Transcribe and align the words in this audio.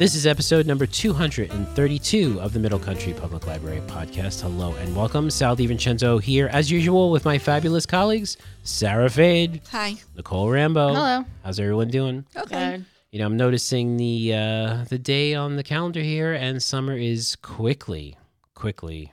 This 0.00 0.14
is 0.14 0.26
episode 0.26 0.66
number 0.66 0.86
232 0.86 2.40
of 2.40 2.54
the 2.54 2.58
Middle 2.58 2.78
Country 2.78 3.12
Public 3.12 3.46
Library 3.46 3.82
podcast. 3.82 4.40
Hello 4.40 4.72
and 4.76 4.96
welcome. 4.96 5.28
Sal 5.28 5.54
DiVincenzo 5.54 6.22
here, 6.22 6.48
as 6.54 6.70
usual, 6.70 7.10
with 7.10 7.26
my 7.26 7.36
fabulous 7.36 7.84
colleagues, 7.84 8.38
Sarah 8.62 9.10
Fade, 9.10 9.60
Hi. 9.70 9.96
Nicole 10.16 10.48
Rambo. 10.48 10.94
Hello. 10.94 11.26
How's 11.44 11.60
everyone 11.60 11.88
doing? 11.88 12.24
Okay. 12.34 12.76
Good. 12.78 12.86
You 13.12 13.18
know, 13.18 13.26
I'm 13.26 13.36
noticing 13.36 13.98
the 13.98 14.32
uh, 14.32 14.84
the 14.88 14.98
day 14.98 15.34
on 15.34 15.56
the 15.56 15.62
calendar 15.62 16.00
here, 16.00 16.32
and 16.32 16.62
summer 16.62 16.96
is 16.96 17.36
quickly, 17.36 18.16
quickly 18.54 19.12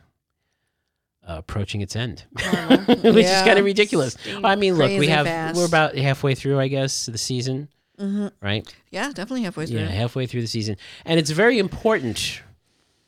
uh, 1.27 1.39
approaching 1.39 1.81
its 1.81 1.97
end, 1.97 2.23
which 2.31 3.25
is 3.25 3.41
kind 3.41 3.59
of 3.59 3.65
ridiculous. 3.65 4.15
I 4.41 4.55
mean, 4.55 4.75
look, 4.75 4.97
we 4.97 5.07
have 5.07 5.25
fast. 5.25 5.57
we're 5.57 5.65
about 5.65 5.97
halfway 5.97 6.33
through, 6.33 6.61
I 6.61 6.69
guess, 6.69 7.07
the 7.07 7.17
season, 7.17 7.67
hmm 7.97 8.27
right? 8.41 8.67
Yeah, 8.91 9.07
definitely 9.07 9.43
halfway 9.43 9.65
through. 9.65 9.79
Yeah, 9.79 9.87
halfway 9.87 10.25
through 10.27 10.41
the 10.41 10.47
season. 10.47 10.77
And 11.05 11.19
it's 11.19 11.31
very 11.31 11.57
important, 11.59 12.41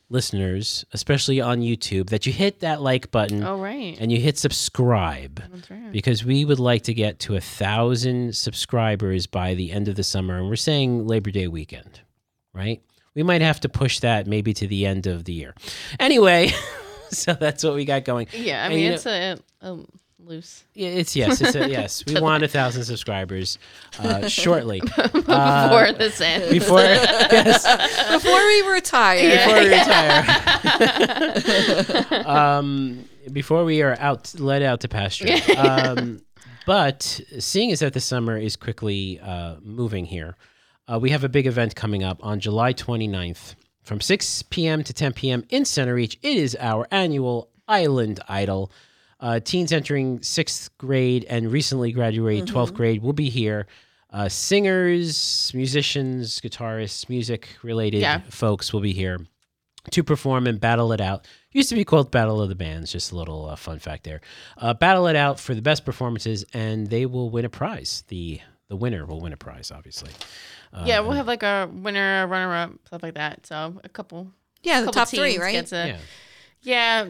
listeners, 0.09 0.85
especially 0.93 1.39
on 1.39 1.59
YouTube, 1.61 2.09
that 2.09 2.25
you 2.25 2.33
hit 2.33 2.61
that 2.61 2.81
like 2.81 3.11
button 3.11 3.43
Oh 3.43 3.57
right. 3.59 3.95
and 3.99 4.11
you 4.11 4.19
hit 4.19 4.37
subscribe 4.37 5.43
That's 5.51 5.69
right. 5.69 5.91
because 5.91 6.25
we 6.25 6.45
would 6.45 6.59
like 6.59 6.83
to 6.83 6.93
get 6.93 7.19
to 7.19 7.35
a 7.35 7.41
thousand 7.41 8.35
subscribers 8.35 9.27
by 9.27 9.53
the 9.53 9.71
end 9.71 9.87
of 9.87 9.95
the 9.95 10.03
summer. 10.03 10.37
And 10.37 10.47
we're 10.49 10.55
saying 10.55 11.05
Labor 11.07 11.31
Day 11.31 11.47
weekend, 11.47 12.01
right? 12.53 12.81
We 13.15 13.23
might 13.23 13.41
have 13.41 13.59
to 13.61 13.69
push 13.69 13.99
that 13.99 14.27
maybe 14.27 14.53
to 14.53 14.67
the 14.67 14.85
end 14.85 15.05
of 15.07 15.25
the 15.25 15.33
year. 15.33 15.53
Anyway, 15.99 16.51
so 17.11 17.33
that's 17.33 17.63
what 17.63 17.75
we 17.75 17.85
got 17.85 18.05
going. 18.05 18.27
Yeah, 18.33 18.63
I 18.65 18.69
mean 18.69 18.79
you 18.79 18.91
it's 18.93 19.05
a, 19.05 19.37
a 19.61 19.77
loose 20.23 20.63
Yeah, 20.73 20.89
It's 20.89 21.15
yes, 21.15 21.41
it's 21.41 21.55
a, 21.55 21.69
yes. 21.69 22.03
We 22.07 22.19
want 22.19 22.43
a 22.43 22.47
thousand 22.47 22.83
subscribers 22.83 23.57
uh, 23.99 24.27
shortly. 24.43 24.79
before 25.13 25.23
Uh, 25.27 25.91
this 25.93 26.19
ends. 26.21 26.49
Before 26.51 26.81
yes, 26.81 27.63
Before 28.11 28.45
we 28.45 28.61
retire. 28.69 29.37
before 29.37 29.59
we 29.59 29.69
retire. 29.69 30.25
um, 32.27 33.05
before 33.31 33.63
we 33.63 33.81
are 33.81 33.95
out, 33.99 34.33
let 34.39 34.61
out 34.61 34.81
to 34.81 34.87
pasture. 34.87 35.35
Um, 35.57 36.21
but 36.65 37.19
seeing 37.39 37.71
as 37.71 37.79
that 37.79 37.93
the 37.93 37.99
summer 38.01 38.37
is 38.37 38.55
quickly 38.55 39.19
uh, 39.21 39.55
moving 39.61 40.05
here, 40.05 40.35
uh, 40.91 40.99
we 40.99 41.11
have 41.11 41.23
a 41.23 41.29
big 41.29 41.47
event 41.47 41.75
coming 41.75 42.03
up 42.03 42.19
on 42.23 42.39
July 42.39 42.73
29th 42.73 43.55
from 43.83 44.01
6 44.01 44.43
p.m. 44.43 44.83
to 44.83 44.93
10 44.93 45.13
p.m. 45.13 45.43
in 45.49 45.63
Centereach. 45.63 46.17
It 46.21 46.37
is 46.37 46.55
our 46.59 46.87
annual 46.91 47.49
Island 47.67 48.19
Idol. 48.27 48.71
Uh, 49.19 49.39
teens 49.39 49.71
entering 49.73 50.21
sixth 50.23 50.69
grade 50.77 51.25
and 51.29 51.51
recently 51.51 51.91
graduated 51.91 52.47
12th 52.47 52.73
grade 52.73 53.01
will 53.01 53.13
be 53.13 53.29
here. 53.29 53.67
Uh, 54.11 54.27
singers, 54.29 55.51
musicians, 55.53 56.39
guitarists, 56.41 57.09
music 57.09 57.49
related 57.61 58.01
Yeah. 58.01 58.21
folks 58.29 58.71
will 58.73 58.81
be 58.81 58.93
here 58.93 59.19
to 59.91 60.03
perform 60.03 60.47
and 60.47 60.59
battle 60.59 60.91
it 60.93 61.01
out. 61.01 61.27
Used 61.51 61.69
to 61.69 61.75
be 61.75 61.83
called 61.85 62.11
Battle 62.11 62.41
of 62.41 62.49
the 62.49 62.55
Bands. 62.55 62.91
Just 62.91 63.11
a 63.11 63.15
little 63.15 63.47
uh, 63.49 63.55
fun 63.55 63.79
fact 63.79 64.03
there. 64.03 64.21
Uh, 64.57 64.73
battle 64.73 65.07
it 65.07 65.15
out 65.15 65.39
for 65.39 65.53
the 65.55 65.61
best 65.61 65.85
performances, 65.85 66.45
and 66.53 66.87
they 66.87 67.05
will 67.05 67.29
win 67.29 67.45
a 67.45 67.49
prize. 67.49 68.03
the 68.07 68.39
The 68.67 68.75
winner 68.75 69.05
will 69.05 69.19
win 69.19 69.33
a 69.33 69.37
prize, 69.37 69.71
obviously. 69.71 70.11
Uh, 70.71 70.83
yeah, 70.85 70.99
we'll 70.99 71.13
have 71.13 71.27
like 71.27 71.41
a 71.43 71.69
winner, 71.73 72.23
a 72.23 72.27
runner 72.27 72.53
up, 72.53 72.71
stuff 72.85 73.01
like 73.03 73.15
that. 73.15 73.45
So 73.47 73.79
a 73.83 73.89
couple 73.89 74.31
Yeah, 74.63 74.81
the 74.81 74.85
couple 74.87 75.01
top 75.01 75.07
three, 75.09 75.37
right? 75.39 75.53
Gets 75.53 75.71
a, 75.73 75.87
yeah. 75.87 77.05
yeah. 77.05 77.07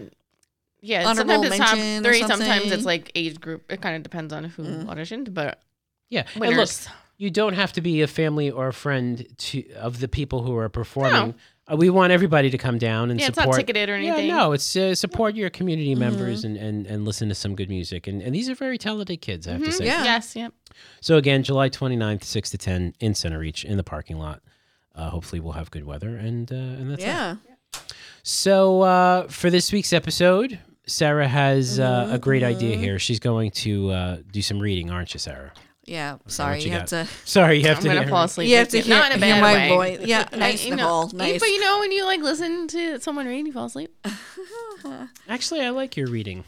Yeah, 0.82 1.08
Honorable 1.08 1.34
sometimes 1.44 1.46
it's 1.52 1.60
mention 1.60 2.06
or 2.06 2.10
three. 2.10 2.20
Sometimes 2.28 2.72
it's 2.72 2.86
like 2.86 3.12
age 3.16 3.40
group. 3.42 3.72
It 3.72 3.82
kind 3.82 3.96
of 3.98 4.04
depends 4.04 4.32
on 4.34 4.46
who 4.46 4.64
Mm. 4.64 4.86
auditioned, 4.86 5.34
but 5.34 5.62
yeah. 6.10 6.24
And 6.36 6.42
look, 6.42 6.50
winners. 6.52 6.88
you 7.18 7.30
don't 7.30 7.54
have 7.54 7.74
to 7.74 7.82
be 7.82 8.02
a 8.02 8.08
family 8.08 8.50
or 8.50 8.68
a 8.70 8.74
friend 8.74 9.26
to 9.38 9.70
of 9.74 10.00
the 10.00 10.08
people 10.08 10.44
who 10.44 10.56
are 10.56 10.70
performing. 10.70 11.36
Uh, 11.72 11.76
we 11.76 11.90
want 11.90 12.12
everybody 12.12 12.50
to 12.50 12.58
come 12.58 12.78
down 12.80 13.12
and 13.12 13.20
yeah, 13.20 13.28
it's 13.28 13.36
not 13.38 13.44
support. 13.44 13.58
ticketed 13.60 13.90
or 13.90 13.94
anything. 13.96 14.28
Yeah, 14.28 14.38
no, 14.38 14.54
it's 14.54 14.76
uh, 14.76 14.96
support 14.96 15.36
your 15.36 15.50
community 15.52 15.92
Mm-hmm. 15.92 16.00
members 16.00 16.44
and, 16.44 16.58
and, 16.58 16.88
and 16.88 17.06
listen 17.06 17.30
to 17.30 17.36
some 17.36 17.56
good 17.56 17.70
music. 17.70 18.08
And, 18.08 18.22
and 18.24 18.34
these 18.34 18.50
are 18.50 18.56
very 18.56 18.78
talented 18.80 19.22
kids, 19.22 19.48
I 19.48 19.52
have 19.52 19.64
to 19.64 19.68
Mhm. 19.70 19.74
say. 19.74 19.86
Yeah. 19.86 20.04
Yes. 20.04 20.36
Yep. 20.36 20.54
So 21.02 21.18
again, 21.18 21.44
July 21.44 21.70
29th, 21.70 22.24
6 22.24 22.50
to 22.52 22.58
10 22.58 22.96
in 23.02 23.12
Centereach 23.14 23.64
in 23.66 23.78
the 23.78 23.84
parking 23.84 24.18
lot. 24.18 24.42
Uh, 24.96 25.10
hopefully 25.12 25.40
we'll 25.42 25.54
have 25.54 25.70
good 25.72 25.86
weather 25.86 26.16
and 26.18 26.52
uh, 26.52 26.56
and 26.56 26.90
that's 26.92 27.04
it. 27.04 27.08
yeah. 27.08 27.36
So 28.24 28.82
uh, 28.82 29.28
for 29.28 29.50
this 29.50 29.72
week's 29.72 29.94
episode, 29.94 30.60
Sarah 30.90 31.28
has 31.28 31.80
uh, 31.80 32.10
a 32.12 32.20
great 32.20 32.44
idea 32.44 32.76
Mhm. 32.76 32.80
here. 32.80 33.00
She's 33.00 33.20
going 33.20 33.52
to 33.52 33.90
uh, 33.92 34.18
do 34.32 34.42
some 34.42 34.60
reading, 34.60 34.90
aren't 34.92 35.14
you, 35.14 35.20
Sarah? 35.20 35.52
Yeah. 35.86 36.14
what 36.14 36.32
Sorry, 36.32 36.60
you 36.60 36.66
you 36.66 36.72
have 36.74 36.82
got. 36.90 37.06
to. 37.08 37.08
Sorry, 37.26 37.58
you 37.60 37.68
have 37.68 37.78
I'm 37.78 37.84
to. 37.84 37.88
gonna 37.90 38.00
hear 38.02 38.10
fall 38.10 38.24
asleep. 38.26 38.50
You 38.50 38.58
have 38.58 38.68
to 38.70 38.80
hear, 38.82 38.96
not 38.96 39.12
in 39.14 39.22
a 39.22 39.26
hear 39.26 39.36
bad 39.36 39.42
my 39.42 39.54
way. 39.54 39.70
voice. 39.98 40.00
Yeah, 40.08 40.28
I- 40.32 40.36
nice, 40.36 40.66
you 40.66 40.76
know, 40.76 41.10
Nice. 41.14 41.40
But 41.40 41.50
you 41.50 41.60
know 41.62 41.80
when 41.80 41.92
you 41.92 42.06
like 42.06 42.22
listen 42.22 42.68
to 42.70 43.00
someone 43.00 43.26
read, 43.26 43.48
you 43.48 43.54
fall 43.54 43.66
asleep. 43.66 43.96
Actually, 45.28 45.62
I 45.62 45.70
like 45.70 45.96
your 45.98 46.08
reading. 46.08 46.44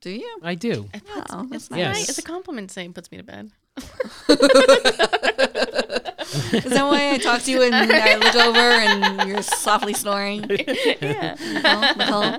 Do 0.00 0.10
you? 0.10 0.38
I 0.42 0.56
do. 0.56 0.88
It 0.92 1.04
puts, 1.06 1.32
Oh, 1.32 1.46
it's 1.52 1.70
nice. 1.70 1.78
Yes. 1.78 1.96
nice. 1.96 2.08
It's 2.08 2.18
a 2.18 2.22
compliment 2.22 2.70
saying 2.72 2.92
puts 2.92 3.10
me 3.12 3.18
to 3.18 3.22
bed. 3.24 3.52
Is 6.32 6.64
that 6.64 6.84
why 6.84 7.12
I 7.12 7.18
talk 7.18 7.42
to 7.42 7.50
you 7.50 7.62
and 7.62 7.74
I 7.74 8.16
look 8.16 8.34
over 8.34 8.58
and 8.58 9.28
you're 9.28 9.42
softly 9.42 9.92
snoring? 9.92 10.44
yeah. 11.00 11.36
Nicole, 11.96 12.38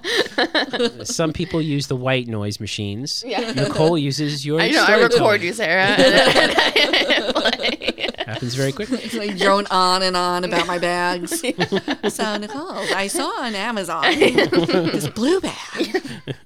Nicole? 0.80 1.06
Some 1.06 1.34
people 1.34 1.62
use 1.62 1.88
the 1.88 1.96
white 1.96 2.28
noise 2.28 2.60
machines. 2.60 3.24
Yeah. 3.26 3.52
Nicole 3.52 3.98
uses 3.98 4.46
your. 4.46 4.60
I 4.62 4.70
know. 4.70 4.84
I 4.84 4.96
record 5.02 5.12
tone. 5.12 5.42
you, 5.42 5.54
Sarah. 5.54 5.84
and 5.86 6.14
then 6.14 6.56
I 6.56 7.32
play. 7.32 8.10
Happens 8.26 8.56
very 8.56 8.72
quickly. 8.72 9.00
It's 9.04 9.14
like 9.14 9.38
drone 9.38 9.68
on 9.70 10.02
and 10.02 10.16
on 10.16 10.44
about 10.44 10.66
my 10.66 10.80
bags. 10.80 11.40
So 11.42 12.38
Nicole, 12.38 12.72
I 12.96 13.08
saw 13.08 13.28
on 13.44 13.54
Amazon 13.54 14.04
this 14.20 15.08
blue 15.10 15.40
bag. 15.40 16.02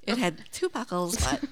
It 0.06 0.18
had 0.18 0.42
two 0.52 0.68
buckles, 0.68 1.16
but 1.16 1.42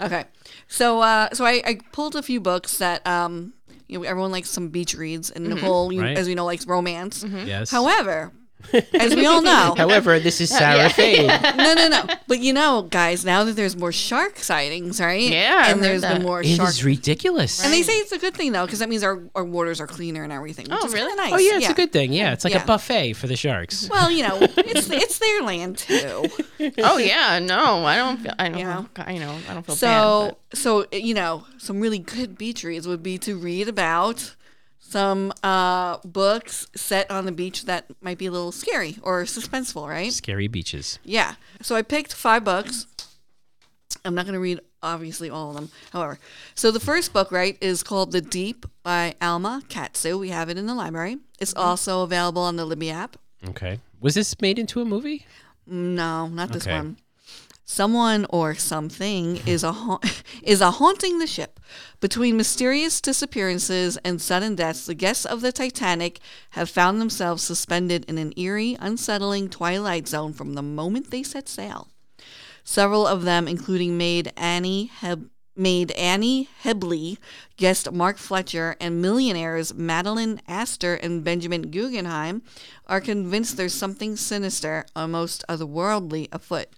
okay. 0.00 0.24
So 0.68 1.00
uh, 1.00 1.30
so 1.32 1.44
I, 1.44 1.62
I 1.64 1.80
pulled 1.92 2.14
a 2.16 2.22
few 2.22 2.40
books 2.40 2.78
that 2.78 3.06
um 3.06 3.54
you 3.88 3.98
know 3.98 4.04
everyone 4.04 4.30
likes 4.30 4.50
some 4.50 4.68
beach 4.68 4.94
reads, 4.94 5.30
and 5.30 5.46
mm-hmm. 5.46 5.54
Nicole, 5.56 5.92
you, 5.92 6.02
Right. 6.02 6.16
as 6.16 6.26
we 6.26 6.34
know, 6.34 6.44
likes 6.44 6.66
romance. 6.66 7.24
Yes. 7.24 7.70
However, 7.70 8.32
as 8.92 9.14
we 9.14 9.24
all 9.24 9.40
know, 9.40 9.74
However, 9.78 10.18
this 10.18 10.40
is 10.40 10.50
Sarah 10.50 10.76
Yeah. 10.76 10.88
Fade. 10.88 11.26
no, 11.56 11.74
no, 11.74 11.88
no. 11.88 12.04
But 12.26 12.40
you 12.40 12.52
know, 12.52 12.82
guys, 12.82 13.24
now 13.24 13.44
that 13.44 13.52
there's 13.56 13.76
more 13.76 13.92
shark 13.92 14.38
sightings, 14.38 15.00
right? 15.00 15.22
Yeah, 15.22 15.62
I've 15.64 15.76
and 15.76 15.84
there's 15.84 16.02
there's 16.02 16.14
been 16.14 16.22
more 16.22 16.40
It 16.42 16.48
shark. 16.56 16.68
is 16.68 16.84
ridiculous. 16.84 17.62
and 17.64 17.72
they 17.72 17.82
say 17.82 17.94
it's 17.94 18.12
a 18.12 18.18
good 18.18 18.34
thing 18.34 18.52
though, 18.52 18.66
because 18.66 18.80
that 18.80 18.88
means 18.88 19.02
our, 19.02 19.22
our 19.34 19.44
waters 19.44 19.80
are 19.80 19.86
cleaner 19.86 20.22
and 20.24 20.32
everything. 20.32 20.66
Which 20.68 20.78
Oh, 20.82 20.86
is 20.86 20.92
really? 20.92 21.14
Nice. 21.14 21.32
Oh 21.32 21.38
yeah, 21.38 21.56
it's 21.58 21.68
a 21.70 21.74
good 21.74 21.92
thing. 21.92 22.12
Yeah, 22.12 22.32
it's 22.32 22.44
like 22.44 22.52
Yeah. 22.54 22.62
a 22.62 22.66
buffet 22.66 23.12
for 23.14 23.26
the 23.26 23.36
sharks. 23.36 23.88
Well, 23.88 24.10
you 24.10 24.26
know, 24.26 24.38
it's 24.40 24.90
it's 24.90 25.18
their 25.18 25.42
land 25.42 25.78
too. 25.78 26.26
Oh 26.78 26.98
yeah, 26.98 27.38
no, 27.38 27.84
I 27.84 27.96
don't 27.96 28.18
feel. 28.18 28.34
I 28.38 28.48
don't. 28.48 28.58
Yeah. 28.58 28.84
I 28.96 29.16
know. 29.18 29.38
I 29.48 29.54
don't 29.54 29.64
feel 29.64 29.76
So, 29.76 30.36
so 30.52 30.86
you 30.92 31.14
know, 31.14 31.44
some 31.58 31.80
really 31.80 31.98
good 32.00 32.36
beach 32.36 32.64
reads 32.64 32.86
would 32.88 33.02
be 33.02 33.18
to 33.18 33.36
read 33.36 33.68
about 33.68 34.34
some 34.88 35.32
uh, 35.42 35.98
books 36.04 36.66
set 36.74 37.10
on 37.10 37.26
the 37.26 37.32
beach 37.32 37.66
that 37.66 37.86
might 38.00 38.16
be 38.16 38.26
a 38.26 38.30
little 38.30 38.52
scary 38.52 38.96
or 39.02 39.24
suspenseful, 39.24 39.86
right? 39.86 40.12
Scary 40.12 40.48
beaches. 40.48 40.98
Yeah. 41.04 41.34
So 41.60 41.76
I 41.76 41.82
picked 41.82 42.14
five 42.14 42.42
books. 42.44 42.86
I'm 44.04 44.14
not 44.14 44.24
going 44.24 44.34
to 44.34 44.40
read 44.40 44.60
obviously 44.82 45.28
all 45.28 45.50
of 45.50 45.56
them. 45.56 45.70
However, 45.92 46.18
so 46.54 46.70
the 46.70 46.80
first 46.80 47.12
book, 47.12 47.30
right, 47.30 47.58
is 47.60 47.82
called 47.82 48.12
The 48.12 48.20
Deep 48.22 48.64
by 48.82 49.14
Alma 49.20 49.62
Katsu. 49.68 50.18
We 50.18 50.30
have 50.30 50.48
it 50.48 50.56
in 50.56 50.66
the 50.66 50.74
library. 50.74 51.18
It's 51.38 51.54
also 51.54 52.02
available 52.02 52.42
on 52.42 52.56
the 52.56 52.64
Libby 52.64 52.90
app. 52.90 53.16
Okay. 53.50 53.80
Was 54.00 54.14
this 54.14 54.40
made 54.40 54.58
into 54.58 54.80
a 54.80 54.84
movie? 54.84 55.26
No, 55.66 56.28
not 56.28 56.52
this 56.52 56.66
Okay. 56.66 56.76
one. 56.76 56.96
Someone 57.66 58.24
or 58.30 58.54
something 58.54 59.36
is 59.46 59.62
a 59.62 59.72
ha- 59.72 60.00
is 60.42 60.62
a 60.62 60.70
haunting 60.70 61.18
the 61.18 61.26
ship. 61.26 61.57
Between 62.00 62.36
mysterious 62.36 63.00
disappearances 63.00 63.96
and 64.04 64.20
sudden 64.20 64.54
deaths, 64.54 64.86
the 64.86 64.94
guests 64.94 65.24
of 65.24 65.40
the 65.40 65.52
Titanic 65.52 66.20
have 66.50 66.70
found 66.70 67.00
themselves 67.00 67.42
suspended 67.42 68.04
in 68.06 68.18
an 68.18 68.32
eerie, 68.36 68.76
unsettling 68.80 69.48
twilight 69.48 70.08
zone 70.08 70.32
from 70.32 70.54
the 70.54 70.62
moment 70.62 71.10
they 71.10 71.22
set 71.22 71.48
sail. 71.48 71.88
Several 72.64 73.06
of 73.06 73.22
them, 73.22 73.48
including 73.48 73.96
maid 73.96 74.32
Annie 74.36 74.86
Heb- 74.86 75.30
maid 75.58 75.90
Annie 75.92 76.48
Hebbley, 76.62 77.18
guest 77.56 77.90
Mark 77.90 78.16
Fletcher, 78.16 78.76
and 78.80 79.02
millionaires 79.02 79.74
Madeleine 79.74 80.40
Astor 80.46 80.94
and 80.94 81.24
Benjamin 81.24 81.70
Guggenheim, 81.70 82.42
are 82.86 83.00
convinced 83.00 83.56
there's 83.56 83.74
something 83.74 84.16
sinister, 84.16 84.86
almost 84.94 85.44
otherworldly, 85.48 86.28
afoot. 86.32 86.68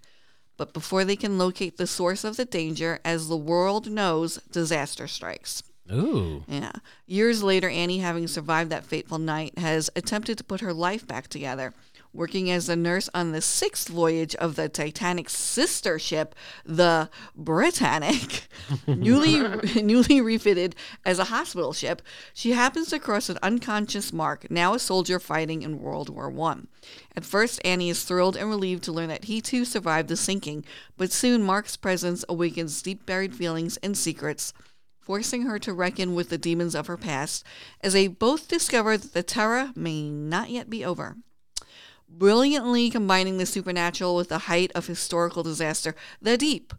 But 0.61 0.73
before 0.73 1.03
they 1.03 1.15
can 1.15 1.39
locate 1.39 1.77
the 1.77 1.87
source 1.87 2.23
of 2.23 2.37
the 2.37 2.45
danger, 2.45 2.99
as 3.03 3.27
the 3.27 3.35
world 3.35 3.89
knows, 3.89 4.37
disaster 4.51 5.07
strikes. 5.07 5.63
Ooh. 5.91 6.43
Yeah. 6.47 6.73
Years 7.07 7.41
later, 7.41 7.67
Annie, 7.67 7.97
having 7.97 8.27
survived 8.27 8.69
that 8.69 8.85
fateful 8.85 9.17
night, 9.17 9.57
has 9.57 9.89
attempted 9.95 10.37
to 10.37 10.43
put 10.43 10.61
her 10.61 10.71
life 10.71 11.07
back 11.07 11.29
together. 11.29 11.73
Working 12.13 12.51
as 12.51 12.67
a 12.67 12.75
nurse 12.75 13.09
on 13.13 13.31
the 13.31 13.41
sixth 13.41 13.87
voyage 13.87 14.35
of 14.35 14.55
the 14.55 14.67
Titanic's 14.67 15.33
sister 15.33 15.97
ship, 15.97 16.35
the 16.65 17.09
Britannic, 17.35 18.47
newly 18.87 19.41
newly 19.81 20.21
refitted 20.21 20.75
as 21.05 21.19
a 21.19 21.25
hospital 21.25 21.73
ship. 21.73 22.01
She 22.33 22.51
happens 22.51 22.89
to 22.89 22.99
cross 22.99 23.29
an 23.29 23.37
unconscious 23.41 24.11
Mark, 24.11 24.49
now 24.49 24.73
a 24.73 24.79
soldier 24.79 25.19
fighting 25.19 25.61
in 25.61 25.79
World 25.79 26.09
War 26.09 26.29
One. 26.29 26.67
At 27.15 27.25
first, 27.25 27.61
Annie 27.63 27.89
is 27.89 28.03
thrilled 28.03 28.35
and 28.35 28.49
relieved 28.49 28.83
to 28.83 28.91
learn 28.91 29.09
that 29.09 29.25
he 29.25 29.41
too 29.41 29.65
survived 29.65 30.09
the 30.09 30.17
sinking, 30.17 30.65
but 30.97 31.11
soon 31.11 31.43
Mark's 31.43 31.77
presence 31.77 32.25
awakens 32.27 32.81
deep 32.81 33.05
buried 33.05 33.35
feelings 33.35 33.77
and 33.77 33.97
secrets 33.97 34.53
forcing 35.01 35.41
her 35.41 35.59
to 35.59 35.73
reckon 35.73 36.13
with 36.13 36.29
the 36.29 36.37
demons 36.37 36.75
of 36.75 36.87
her 36.87 36.95
past, 36.95 37.43
as 37.81 37.93
they 37.93 38.07
both 38.07 38.47
discover 38.47 38.95
that 38.97 39.13
the 39.13 39.23
terror 39.23 39.71
may 39.75 40.09
not 40.09 40.49
yet 40.49 40.69
be 40.69 40.85
over. 40.85 41.17
Brilliantly 42.17 42.89
combining 42.89 43.37
the 43.37 43.45
supernatural 43.45 44.15
with 44.15 44.29
the 44.29 44.39
height 44.39 44.71
of 44.75 44.87
historical 44.87 45.43
disaster, 45.43 45.95
The 46.21 46.37
Deep 46.37 46.73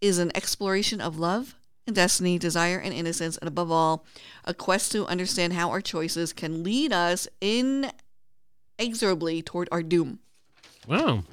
is 0.00 0.18
an 0.18 0.32
exploration 0.34 1.00
of 1.00 1.18
love 1.18 1.54
and 1.86 1.94
destiny, 1.94 2.38
desire 2.38 2.78
and 2.78 2.94
innocence, 2.94 3.36
and 3.36 3.46
above 3.46 3.70
all, 3.70 4.04
a 4.44 4.54
quest 4.54 4.90
to 4.92 5.06
understand 5.06 5.52
how 5.52 5.70
our 5.70 5.80
choices 5.80 6.32
can 6.32 6.64
lead 6.64 6.92
us 6.92 7.28
inexorably 7.40 9.42
toward 9.42 9.68
our 9.70 9.82
doom. 9.82 10.18
Wow, 10.86 11.24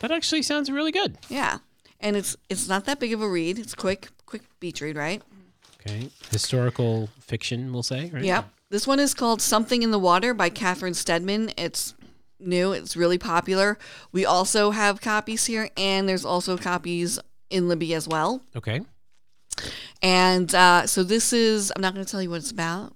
that 0.00 0.10
actually 0.10 0.42
sounds 0.42 0.70
really 0.70 0.92
good. 0.92 1.18
Yeah. 1.28 1.58
And 2.00 2.16
it's 2.16 2.36
it's 2.50 2.68
not 2.68 2.84
that 2.84 3.00
big 3.00 3.12
of 3.12 3.22
a 3.22 3.28
read. 3.28 3.58
It's 3.58 3.74
quick, 3.74 4.08
quick 4.26 4.42
beach 4.60 4.80
read, 4.80 4.96
right? 4.96 5.22
Okay, 5.80 6.10
historical 6.30 7.08
fiction, 7.20 7.72
we'll 7.72 7.82
say, 7.82 8.10
right? 8.12 8.24
Yep. 8.24 8.48
This 8.70 8.86
one 8.86 9.00
is 9.00 9.14
called 9.14 9.40
Something 9.40 9.82
in 9.82 9.90
the 9.90 9.98
Water 9.98 10.34
by 10.34 10.48
Catherine 10.48 10.94
Steadman. 10.94 11.52
It's 11.56 11.94
new, 12.46 12.72
it's 12.72 12.96
really 12.96 13.18
popular. 13.18 13.78
We 14.12 14.24
also 14.24 14.70
have 14.70 15.00
copies 15.00 15.46
here, 15.46 15.68
and 15.76 16.08
there's 16.08 16.24
also 16.24 16.56
copies 16.56 17.18
in 17.50 17.68
Libby 17.68 17.94
as 17.94 18.06
well. 18.08 18.42
Okay. 18.56 18.80
And 20.02 20.54
uh, 20.54 20.86
so 20.86 21.02
this 21.02 21.32
is, 21.32 21.72
I'm 21.74 21.82
not 21.82 21.94
going 21.94 22.04
to 22.04 22.10
tell 22.10 22.20
you 22.22 22.30
what 22.30 22.36
it's 22.36 22.50
about, 22.50 22.94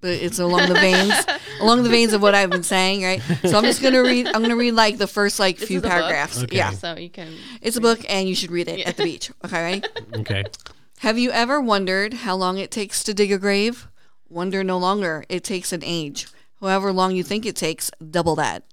but 0.00 0.10
it's 0.10 0.38
along 0.38 0.68
the 0.68 0.74
veins, 0.74 1.14
along 1.60 1.82
the 1.82 1.88
veins 1.88 2.12
of 2.12 2.22
what 2.22 2.34
I've 2.34 2.50
been 2.50 2.62
saying, 2.62 3.02
right? 3.02 3.20
So 3.42 3.56
I'm 3.58 3.64
just 3.64 3.82
going 3.82 3.94
to 3.94 4.00
read, 4.00 4.26
I'm 4.26 4.34
going 4.40 4.48
to 4.50 4.56
read 4.56 4.72
like 4.72 4.98
the 4.98 5.06
first 5.06 5.38
like 5.38 5.58
This 5.58 5.68
few 5.68 5.78
is 5.78 5.84
a 5.84 5.86
book? 5.86 5.92
paragraphs. 5.92 6.42
Okay. 6.44 6.56
Yeah. 6.56 6.70
So 6.70 6.96
you 6.96 7.10
can. 7.10 7.32
It's 7.62 7.76
a 7.76 7.80
book, 7.80 8.00
and 8.08 8.28
you 8.28 8.34
should 8.34 8.50
read 8.50 8.68
it 8.68 8.86
at 8.86 8.96
the 8.96 9.04
beach. 9.04 9.30
Okay, 9.44 9.62
right? 9.62 9.88
Okay. 10.16 10.44
Have 11.00 11.16
you 11.18 11.30
ever 11.30 11.60
wondered 11.60 12.12
how 12.12 12.34
long 12.34 12.58
it 12.58 12.72
takes 12.72 13.04
to 13.04 13.14
dig 13.14 13.30
a 13.30 13.38
grave? 13.38 13.86
Wonder 14.28 14.64
no 14.64 14.78
longer. 14.78 15.24
It 15.28 15.44
takes 15.44 15.72
an 15.72 15.82
age. 15.84 16.26
However 16.60 16.92
long 16.92 17.14
you 17.14 17.22
think 17.22 17.46
it 17.46 17.56
takes, 17.56 17.90
double 18.10 18.34
that. 18.36 18.64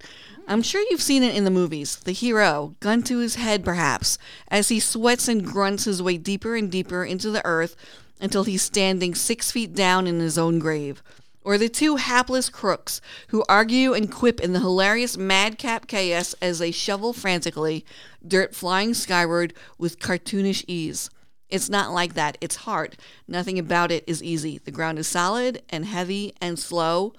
I'm 0.48 0.62
sure 0.62 0.86
you've 0.90 1.02
seen 1.02 1.24
it 1.24 1.36
in 1.36 1.44
the 1.44 1.52
movies. 1.52 1.98
The 1.98 2.12
hero, 2.12 2.76
gun 2.80 3.02
to 3.04 3.18
his 3.18 3.36
head 3.36 3.66
perhaps, 3.66 4.18
as 4.48 4.70
he 4.70 4.80
sweats 4.80 5.28
and 5.28 5.44
grunts 5.44 5.86
his 5.86 6.02
way 6.02 6.18
deeper 6.18 6.56
and 6.56 6.72
deeper 6.72 7.04
into 7.04 7.32
the 7.32 7.46
earth 7.46 7.76
until 8.20 8.44
he's 8.44 8.62
standing 8.62 9.16
six 9.16 9.52
feet 9.52 9.74
down 9.74 10.08
in 10.08 10.20
his 10.20 10.38
own 10.38 10.60
grave. 10.60 11.02
Or 11.44 11.58
the 11.58 11.70
two 11.70 11.98
hapless 11.98 12.50
crooks 12.50 13.02
who 13.28 13.44
argue 13.48 13.94
and 13.94 14.12
quip 14.12 14.40
in 14.40 14.54
the 14.54 14.60
hilarious 14.60 15.18
madcap 15.18 15.88
chaos 15.88 16.34
as 16.42 16.60
they 16.60 16.72
shovel 16.72 17.14
frantically, 17.14 17.86
dirt 18.28 18.56
flying 18.56 18.94
skyward 18.94 19.54
with 19.78 20.00
cartoonish 20.00 20.64
ease. 20.68 21.10
It's 21.50 21.70
not 21.70 21.92
like 21.92 22.16
that. 22.16 22.38
It's 22.42 22.56
hard. 22.56 22.98
Nothing 23.28 23.60
about 23.60 23.92
it 23.92 24.04
is 24.08 24.24
easy. 24.24 24.58
The 24.58 24.72
ground 24.72 24.98
is 24.98 25.08
solid 25.08 25.62
and 25.70 25.86
heavy 25.86 26.34
and 26.42 26.58
slow. 26.58 27.14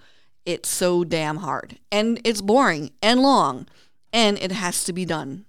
It's 0.47 0.69
so 0.71 1.05
damn 1.05 1.37
hard. 1.39 1.79
And 1.93 2.21
it's 2.25 2.41
boring 2.41 2.93
and 3.03 3.21
long. 3.21 3.67
And 4.13 4.39
it 4.39 4.53
has 4.53 4.85
to 4.85 4.93
be 4.95 5.05
done. 5.05 5.45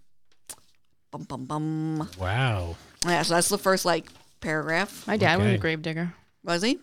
Bum, 1.11 1.23
bum, 1.23 1.45
bum. 1.45 2.09
Wow. 2.19 2.75
Yeah, 3.05 3.21
so 3.21 3.35
that's 3.35 3.47
the 3.49 3.57
first, 3.57 3.85
like, 3.85 4.07
paragraph. 4.41 5.05
My 5.07 5.15
dad 5.15 5.38
was 5.38 5.45
Okay. 5.45 5.55
a 5.55 5.59
grave 5.59 5.81
digger. 5.83 6.13
Was 6.44 6.63
he? 6.63 6.79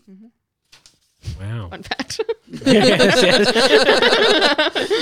Wow. 1.41 1.69
Fun 1.71 1.83
fact. 1.83 2.21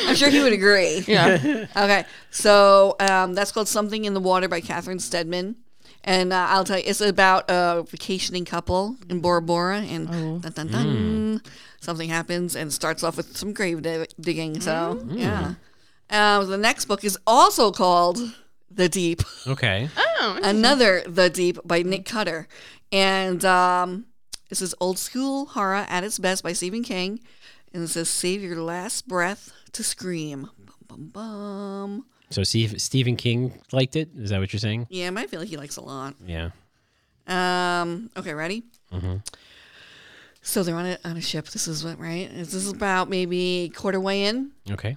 I'm 0.09 0.15
sure 0.17 0.31
he 0.31 0.41
would 0.43 0.53
agree. 0.53 1.05
yeah. 1.07 1.67
Okay, 1.77 2.05
so 2.31 2.97
um, 3.01 3.35
that's 3.35 3.53
called 3.53 3.69
Something 3.69 4.05
in 4.05 4.15
the 4.15 4.21
Water 4.21 4.49
by 4.49 4.61
Catherine 4.61 4.99
Steadman. 4.99 5.57
And 6.05 6.33
uh, 6.33 6.47
I'll 6.51 6.65
tell 6.65 6.79
you, 6.79 6.85
it's 6.87 7.01
about 7.01 7.45
a 7.49 7.85
vacationing 7.89 8.45
couple 8.45 8.97
in 9.09 9.21
Bora 9.21 9.41
Bora, 9.43 9.79
and 9.79 10.09
dun, 10.43 10.53
dun, 10.53 10.67
dun, 10.69 11.43
something 11.83 12.09
happens 12.09 12.55
and 12.57 12.73
starts 12.73 13.03
off 13.03 13.17
with 13.17 13.37
some 13.37 13.53
grave 13.53 13.83
di- 13.83 14.07
digging. 14.21 14.61
So, 14.61 15.05
yeah. 15.09 15.55
Um, 16.11 16.49
the 16.49 16.59
next 16.59 16.87
book 16.87 17.05
is 17.05 17.19
also 17.27 17.73
called 17.73 18.19
The 18.71 18.89
Deep. 18.89 19.23
Okay. 19.47 19.89
Oh. 19.97 20.39
Another 20.43 21.03
The 21.07 21.29
Deep 21.29 21.59
by 21.65 21.83
Nick 21.83 22.05
Cutter. 22.07 22.47
And 22.93 23.45
um, 23.45 24.07
this 24.49 24.63
is 24.63 24.75
old 24.81 24.99
school 24.99 25.47
horror 25.47 25.87
at 25.89 26.05
its 26.05 26.19
best 26.19 26.43
by 26.43 26.53
Stephen 26.53 26.83
King. 26.85 27.21
And 27.75 27.83
it 27.83 27.89
says, 27.89 28.09
Save 28.09 28.43
your 28.43 28.63
last 28.63 29.09
breath 29.09 29.53
to 29.73 29.83
scream. 29.83 30.51
Bum, 30.59 30.77
bum, 30.87 31.09
bum. 31.09 32.07
So 32.31 32.45
Steve, 32.45 32.81
Stephen 32.81 33.17
King 33.17 33.59
liked 33.73 33.97
it. 33.97 34.11
Is 34.17 34.31
that 34.31 34.39
what 34.41 34.53
you're 34.53 34.61
saying? 34.61 34.87
Yeah, 34.91 35.11
I 35.15 35.27
feel 35.27 35.41
like 35.41 35.49
he 35.49 35.57
likes 35.57 35.77
a 35.77 35.83
lot. 35.83 36.15
Yeah. 36.25 36.51
Um, 37.27 38.11
okay, 38.17 38.35
ready? 38.35 38.63
Mm-hmm. 38.93 39.17
So 40.43 40.63
they're 40.63 40.77
on 40.77 40.87
a, 40.87 40.99
on 41.05 41.17
a 41.17 41.21
ship. 41.21 41.47
This 41.49 41.69
is 41.69 41.85
what, 41.85 41.99
right? 41.99 42.29
This 42.33 42.53
is 42.53 42.69
about 42.69 43.09
maybe 43.09 43.73
quarter 43.75 44.01
way 44.01 44.25
in. 44.25 44.51
Okay. 44.71 44.97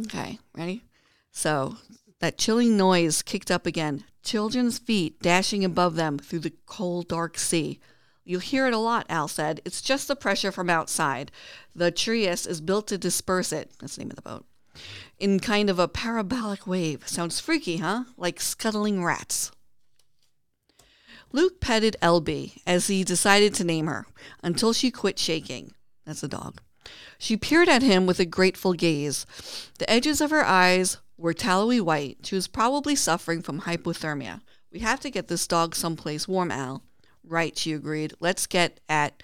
Okay, 0.00 0.38
ready? 0.56 0.84
So 1.32 1.76
that 2.20 2.38
chilling 2.38 2.76
noise 2.76 3.22
kicked 3.22 3.50
up 3.50 3.66
again. 3.66 4.04
Children's 4.22 4.78
feet 4.78 5.20
dashing 5.20 5.64
above 5.64 5.96
them 5.96 6.18
through 6.18 6.38
the 6.40 6.52
cold, 6.66 7.08
dark 7.08 7.38
sea. 7.38 7.80
You'll 8.24 8.40
hear 8.40 8.68
it 8.68 8.74
a 8.74 8.78
lot, 8.78 9.06
Al 9.08 9.26
said. 9.26 9.60
It's 9.64 9.82
just 9.82 10.06
the 10.06 10.14
pressure 10.14 10.52
from 10.52 10.70
outside. 10.70 11.32
The 11.74 11.90
Trieste 11.90 12.46
is 12.46 12.60
built 12.60 12.86
to 12.88 12.98
disperse 12.98 13.52
it. 13.52 13.72
That's 13.80 13.96
the 13.96 14.02
name 14.02 14.10
of 14.10 14.16
the 14.16 14.22
boat. 14.22 14.44
In 15.18 15.40
kind 15.40 15.68
of 15.68 15.80
a 15.80 15.88
parabolic 15.88 16.66
wave. 16.66 17.06
Sounds 17.08 17.40
freaky, 17.40 17.78
huh? 17.78 18.04
Like 18.16 18.40
scuttling 18.40 19.02
rats. 19.02 19.50
Luke 21.32 21.60
petted 21.60 21.96
LB 22.02 22.60
as 22.66 22.86
he 22.86 23.04
decided 23.04 23.54
to 23.54 23.64
name 23.64 23.86
her 23.86 24.06
until 24.42 24.72
she 24.72 24.90
quit 24.90 25.18
shaking. 25.18 25.72
That's 26.04 26.22
a 26.22 26.28
dog. 26.28 26.60
She 27.18 27.36
peered 27.36 27.68
at 27.68 27.82
him 27.82 28.06
with 28.06 28.20
a 28.20 28.26
grateful 28.26 28.72
gaze. 28.72 29.24
The 29.78 29.88
edges 29.90 30.20
of 30.20 30.30
her 30.30 30.44
eyes 30.44 30.98
were 31.16 31.32
tallowy 31.32 31.80
white. 31.80 32.18
She 32.24 32.34
was 32.34 32.48
probably 32.48 32.96
suffering 32.96 33.42
from 33.42 33.62
hypothermia. 33.62 34.40
We 34.72 34.80
have 34.80 35.00
to 35.00 35.10
get 35.10 35.28
this 35.28 35.46
dog 35.46 35.74
someplace 35.74 36.26
warm, 36.26 36.50
Al. 36.50 36.82
Right, 37.24 37.56
she 37.56 37.72
agreed. 37.72 38.14
Let's 38.20 38.46
get 38.46 38.80
at. 38.88 39.22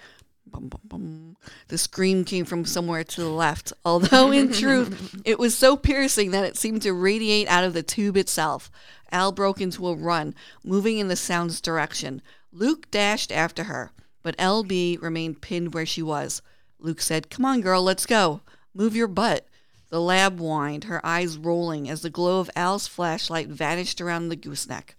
Bum, 0.51 0.67
bum, 0.67 0.81
bum. 0.83 1.37
The 1.67 1.77
scream 1.77 2.25
came 2.25 2.45
from 2.45 2.65
somewhere 2.65 3.03
to 3.03 3.21
the 3.21 3.29
left, 3.29 3.73
although 3.85 4.31
in 4.31 4.51
truth, 4.51 5.21
it 5.25 5.39
was 5.39 5.57
so 5.57 5.77
piercing 5.77 6.31
that 6.31 6.45
it 6.45 6.57
seemed 6.57 6.81
to 6.83 6.93
radiate 6.93 7.47
out 7.47 7.63
of 7.63 7.73
the 7.73 7.83
tube 7.83 8.17
itself. 8.17 8.71
Al 9.11 9.31
broke 9.31 9.61
into 9.61 9.87
a 9.87 9.95
run, 9.95 10.35
moving 10.63 10.97
in 10.97 11.07
the 11.07 11.15
sound's 11.15 11.61
direction. 11.61 12.21
Luke 12.51 12.89
dashed 12.91 13.31
after 13.31 13.65
her, 13.65 13.91
but 14.23 14.37
LB 14.37 15.01
remained 15.01 15.41
pinned 15.41 15.73
where 15.73 15.85
she 15.85 16.01
was. 16.01 16.41
Luke 16.79 17.01
said, 17.01 17.29
Come 17.29 17.45
on, 17.45 17.61
girl, 17.61 17.83
let's 17.83 18.05
go. 18.05 18.41
Move 18.73 18.95
your 18.95 19.07
butt. 19.07 19.45
The 19.89 19.99
lab 19.99 20.39
whined, 20.39 20.85
her 20.85 21.03
eyes 21.05 21.37
rolling 21.37 21.89
as 21.89 22.01
the 22.01 22.09
glow 22.09 22.39
of 22.39 22.49
Al's 22.55 22.87
flashlight 22.87 23.47
vanished 23.47 23.99
around 23.99 24.29
the 24.29 24.35
gooseneck. 24.35 24.95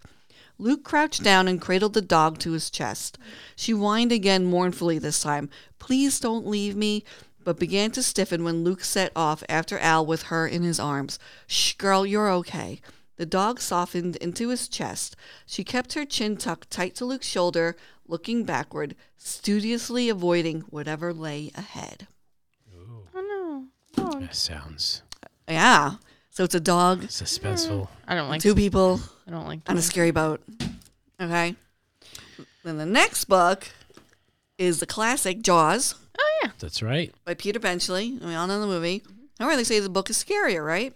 Luke 0.61 0.83
crouched 0.83 1.23
down 1.23 1.47
and 1.47 1.59
cradled 1.59 1.95
the 1.95 2.03
dog 2.03 2.37
to 2.37 2.51
his 2.51 2.69
chest. 2.69 3.17
She 3.55 3.71
whined 3.71 4.11
again 4.11 4.45
mournfully 4.45 4.99
this 4.99 5.23
time, 5.23 5.49
Please 5.79 6.19
don't 6.19 6.45
leave 6.45 6.75
me, 6.75 7.03
but 7.43 7.57
began 7.57 7.89
to 7.91 8.03
stiffen 8.03 8.43
when 8.43 8.63
Luke 8.63 8.83
set 8.83 9.11
off 9.15 9.43
after 9.49 9.79
Al 9.79 10.05
with 10.05 10.23
her 10.23 10.45
in 10.45 10.61
his 10.61 10.79
arms. 10.79 11.17
Shh, 11.47 11.73
girl, 11.73 12.05
you're 12.05 12.29
okay. 12.29 12.79
The 13.17 13.25
dog 13.25 13.59
softened 13.59 14.17
into 14.17 14.49
his 14.49 14.67
chest. 14.67 15.15
She 15.47 15.63
kept 15.63 15.93
her 15.93 16.05
chin 16.05 16.37
tucked 16.37 16.69
tight 16.69 16.93
to 16.97 17.05
Luke's 17.05 17.27
shoulder, 17.27 17.75
looking 18.07 18.43
backward, 18.43 18.95
studiously 19.17 20.09
avoiding 20.09 20.61
whatever 20.69 21.11
lay 21.11 21.49
ahead. 21.55 22.07
Oh 22.71 23.05
no. 23.15 23.65
Oh, 23.97 24.19
That 24.19 24.35
sounds 24.35 25.01
Yeah. 25.47 25.95
So 26.29 26.43
it's 26.45 26.55
a 26.55 26.61
dog, 26.61 27.01
suspenseful. 27.07 27.89
I 28.07 28.15
don't 28.15 28.29
like. 28.29 28.41
two 28.41 28.55
people 28.55 29.01
I 29.31 29.35
don't 29.37 29.47
like. 29.47 29.61
on 29.67 29.77
a 29.77 29.81
scary 29.81 30.11
boat. 30.11 30.41
Okay. 31.21 31.55
Then 32.63 32.77
the 32.77 32.85
next 32.85 33.25
book 33.25 33.67
is 34.57 34.79
the 34.79 34.85
classic 34.85 35.41
Jaws 35.41 35.95
Oh 36.19 36.39
yeah. 36.43 36.51
That's 36.59 36.83
right. 36.83 37.13
by 37.25 37.33
Peter 37.33 37.59
Benchley. 37.59 38.17
We 38.21 38.35
all 38.35 38.45
know 38.47 38.59
the 38.59 38.67
movie. 38.67 39.01
However, 39.39 39.55
they 39.55 39.63
say 39.63 39.79
the 39.79 39.89
book 39.89 40.09
is 40.09 40.23
scarier, 40.23 40.63
right? 40.65 40.93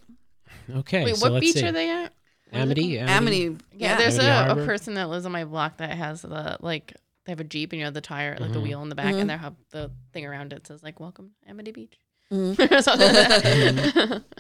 Okay. 0.69 1.05
Wait, 1.05 1.15
so 1.15 1.21
what 1.25 1.31
let's 1.33 1.45
beach 1.45 1.55
see. 1.55 1.65
are 1.65 1.71
they 1.71 1.89
at? 1.89 2.11
Amity. 2.51 2.99
Amity. 2.99 3.57
Yeah, 3.71 3.91
Yeah. 3.93 3.97
there's 3.97 4.15
Amity 4.19 4.27
a, 4.29 4.41
a 4.41 4.45
Harbor. 4.47 4.65
person 4.65 4.93
that 4.95 5.09
lives 5.09 5.25
on 5.25 5.31
my 5.31 5.45
block 5.45 5.77
that 5.77 5.91
has 5.91 6.21
the 6.21 6.57
like 6.59 6.93
they 7.25 7.31
have 7.31 7.39
a 7.39 7.43
jeep 7.45 7.71
and 7.71 7.79
you 7.79 7.85
know 7.85 7.91
the 7.91 8.01
tire 8.01 8.37
like 8.39 8.51
the 8.51 8.59
Mhm. 8.59 8.63
wheel 8.63 8.81
in 8.83 8.89
the 8.89 8.95
back 8.95 9.15
Mhm. 9.15 9.21
and 9.21 9.29
they 9.29 9.37
have 9.37 9.55
the 9.71 9.89
thing 10.13 10.25
around 10.25 10.53
it 10.53 10.67
says 10.67 10.83
like 10.83 10.99
welcome 10.99 11.31
to 11.43 11.49
Amity 11.49 11.71
Beach. 11.71 11.97
Mhm. 12.31 12.71
Or 12.71 12.81
something 12.81 13.13
like 13.13 13.93
that. 13.93 14.23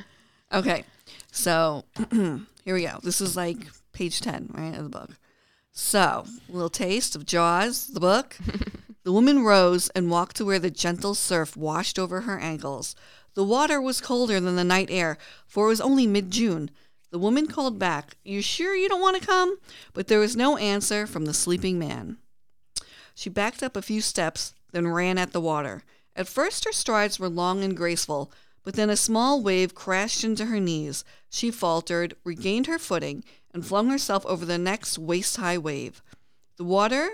Okay, 0.53 0.83
so 1.31 1.83
here 2.11 2.75
we 2.75 2.83
go. 2.83 2.99
This 3.01 3.19
is 3.21 3.35
like 3.35 3.57
page 3.95 4.21
10, 4.21 4.51
right, 4.53 4.75
of 4.75 4.83
the 4.83 4.89
book. 4.89 5.11
So, 5.71 6.25
little 6.49 6.69
taste 6.69 7.15
of 7.15 7.25
Jaws, 7.25 7.87
the 7.87 7.99
book. 7.99 8.37
the 9.03 9.11
woman 9.11 9.43
rose 9.43 9.89
and 9.89 10.11
walked 10.11 10.35
to 10.37 10.45
where 10.45 10.59
the 10.59 10.69
gentle 10.69 11.15
surf 11.15 11.57
washed 11.57 11.97
over 11.97 12.21
her 12.21 12.37
ankles. 12.37 12.95
The 13.33 13.43
water 13.43 13.81
was 13.81 14.01
colder 14.01 14.39
than 14.39 14.55
the 14.55 14.63
night 14.63 14.89
air, 14.91 15.17
for 15.47 15.65
it 15.65 15.69
was 15.69 15.81
only 15.81 16.05
mid 16.07 16.29
June. 16.29 16.69
The 17.11 17.19
woman 17.19 17.47
called 17.47 17.79
back, 17.79 18.17
You 18.23 18.41
sure 18.41 18.75
you 18.75 18.89
don't 18.89 19.01
want 19.01 19.19
to 19.19 19.25
come? 19.25 19.57
But 19.93 20.07
there 20.07 20.19
was 20.19 20.35
no 20.35 20.57
answer 20.57 21.07
from 21.07 21.25
the 21.25 21.33
sleeping 21.33 21.79
man. 21.79 22.17
She 23.13 23.29
backed 23.29 23.63
up 23.63 23.77
a 23.77 23.81
few 23.81 24.01
steps, 24.01 24.53
then 24.73 24.87
ran 24.87 25.17
at 25.17 25.31
the 25.31 25.41
water. 25.41 25.83
At 26.15 26.27
first, 26.27 26.65
her 26.65 26.73
strides 26.73 27.17
were 27.19 27.29
long 27.29 27.63
and 27.63 27.77
graceful, 27.77 28.31
but 28.63 28.73
then 28.73 28.89
a 28.89 28.97
small 28.97 29.41
wave 29.41 29.75
crashed 29.75 30.23
into 30.23 30.45
her 30.45 30.59
knees. 30.59 31.05
She 31.29 31.51
faltered, 31.51 32.15
regained 32.23 32.67
her 32.67 32.79
footing, 32.79 33.23
and 33.55 33.65
flung 33.65 33.89
herself 33.89 34.25
over 34.25 34.45
the 34.45 34.57
next 34.57 34.99
waist 34.99 35.37
high 35.37 35.57
wave. 35.57 36.03
The 36.57 36.65
water 36.65 37.09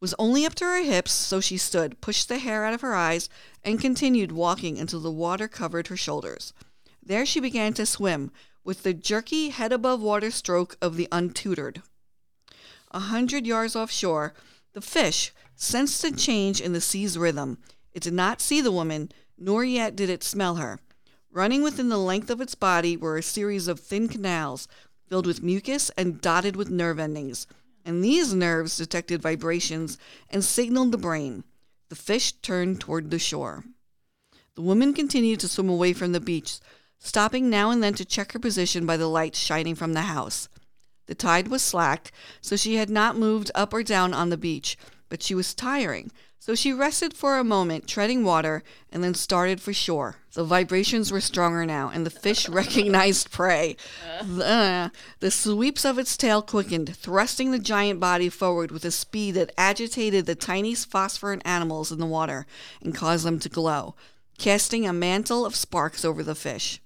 was 0.00 0.14
only 0.18 0.46
up 0.46 0.54
to 0.54 0.64
her 0.64 0.82
hips, 0.82 1.12
so 1.12 1.38
she 1.38 1.58
stood, 1.58 2.00
pushed 2.00 2.30
the 2.30 2.38
hair 2.38 2.64
out 2.64 2.72
of 2.72 2.80
her 2.80 2.94
eyes, 2.94 3.28
and 3.62 3.78
continued 3.78 4.32
walking 4.32 4.78
until 4.78 5.00
the 5.00 5.10
water 5.10 5.48
covered 5.48 5.88
her 5.88 5.96
shoulders. 5.96 6.54
There 7.02 7.26
she 7.26 7.40
began 7.40 7.74
to 7.74 7.84
swim, 7.84 8.32
with 8.64 8.84
the 8.84 8.94
jerky 8.94 9.50
head 9.50 9.70
above 9.70 10.00
water 10.00 10.30
stroke 10.30 10.78
of 10.80 10.96
the 10.96 11.08
untutored. 11.12 11.82
A 12.90 12.98
hundred 12.98 13.46
yards 13.46 13.76
offshore, 13.76 14.32
the 14.72 14.80
fish 14.80 15.30
sensed 15.56 16.02
a 16.04 16.10
change 16.10 16.58
in 16.58 16.72
the 16.72 16.80
sea's 16.80 17.18
rhythm. 17.18 17.58
It 17.92 18.02
did 18.02 18.14
not 18.14 18.40
see 18.40 18.62
the 18.62 18.72
woman, 18.72 19.12
nor 19.36 19.62
yet 19.62 19.94
did 19.94 20.08
it 20.08 20.24
smell 20.24 20.54
her. 20.54 20.78
Running 21.30 21.60
within 21.60 21.90
the 21.90 21.98
length 21.98 22.30
of 22.30 22.40
its 22.40 22.54
body 22.54 22.96
were 22.96 23.18
a 23.18 23.22
series 23.22 23.68
of 23.68 23.78
thin 23.78 24.08
canals 24.08 24.68
filled 25.08 25.26
with 25.26 25.42
mucus 25.42 25.90
and 25.96 26.20
dotted 26.20 26.56
with 26.56 26.70
nerve 26.70 26.98
endings, 26.98 27.46
and 27.84 28.02
these 28.02 28.34
nerves 28.34 28.76
detected 28.76 29.22
vibrations 29.22 29.98
and 30.30 30.44
signaled 30.44 30.92
the 30.92 30.98
brain. 30.98 31.44
The 31.88 31.96
fish 31.96 32.32
turned 32.32 32.80
toward 32.80 33.10
the 33.10 33.18
shore. 33.18 33.64
The 34.56 34.62
woman 34.62 34.92
continued 34.92 35.40
to 35.40 35.48
swim 35.48 35.68
away 35.68 35.92
from 35.92 36.12
the 36.12 36.20
beach, 36.20 36.58
stopping 36.98 37.48
now 37.48 37.70
and 37.70 37.82
then 37.82 37.94
to 37.94 38.04
check 38.04 38.32
her 38.32 38.38
position 38.38 38.86
by 38.86 38.96
the 38.96 39.06
light 39.06 39.36
shining 39.36 39.74
from 39.74 39.92
the 39.92 40.02
house. 40.02 40.48
The 41.06 41.14
tide 41.14 41.48
was 41.48 41.62
slack, 41.62 42.10
so 42.40 42.56
she 42.56 42.76
had 42.76 42.90
not 42.90 43.16
moved 43.16 43.50
up 43.54 43.72
or 43.72 43.82
down 43.82 44.12
on 44.12 44.30
the 44.30 44.36
beach, 44.36 44.76
but 45.08 45.22
she 45.22 45.34
was 45.34 45.54
tiring, 45.54 46.10
so 46.38 46.54
she 46.54 46.72
rested 46.72 47.14
for 47.14 47.38
a 47.38 47.44
moment, 47.44 47.88
treading 47.88 48.24
water, 48.24 48.62
and 48.92 49.02
then 49.02 49.14
started 49.14 49.60
for 49.60 49.72
shore. 49.72 50.16
The 50.34 50.44
vibrations 50.44 51.10
were 51.10 51.20
stronger 51.20 51.66
now, 51.66 51.90
and 51.92 52.06
the 52.06 52.10
fish 52.10 52.48
recognized 52.50 53.30
prey. 53.30 53.76
Uh, 54.20 54.90
the 55.20 55.30
sweeps 55.30 55.84
of 55.84 55.98
its 55.98 56.16
tail 56.16 56.42
quickened, 56.42 56.96
thrusting 56.96 57.50
the 57.50 57.58
giant 57.58 58.00
body 58.00 58.28
forward 58.28 58.70
with 58.70 58.84
a 58.84 58.90
speed 58.90 59.32
that 59.32 59.52
agitated 59.58 60.26
the 60.26 60.34
tiniest 60.34 60.90
phosphorescent 60.90 61.42
animals 61.44 61.90
in 61.90 61.98
the 61.98 62.06
water 62.06 62.46
and 62.80 62.94
caused 62.94 63.24
them 63.24 63.38
to 63.40 63.48
glow, 63.48 63.94
casting 64.38 64.86
a 64.86 64.92
mantle 64.92 65.44
of 65.44 65.56
sparks 65.56 66.04
over 66.04 66.22
the 66.22 66.34
fish. 66.34 66.80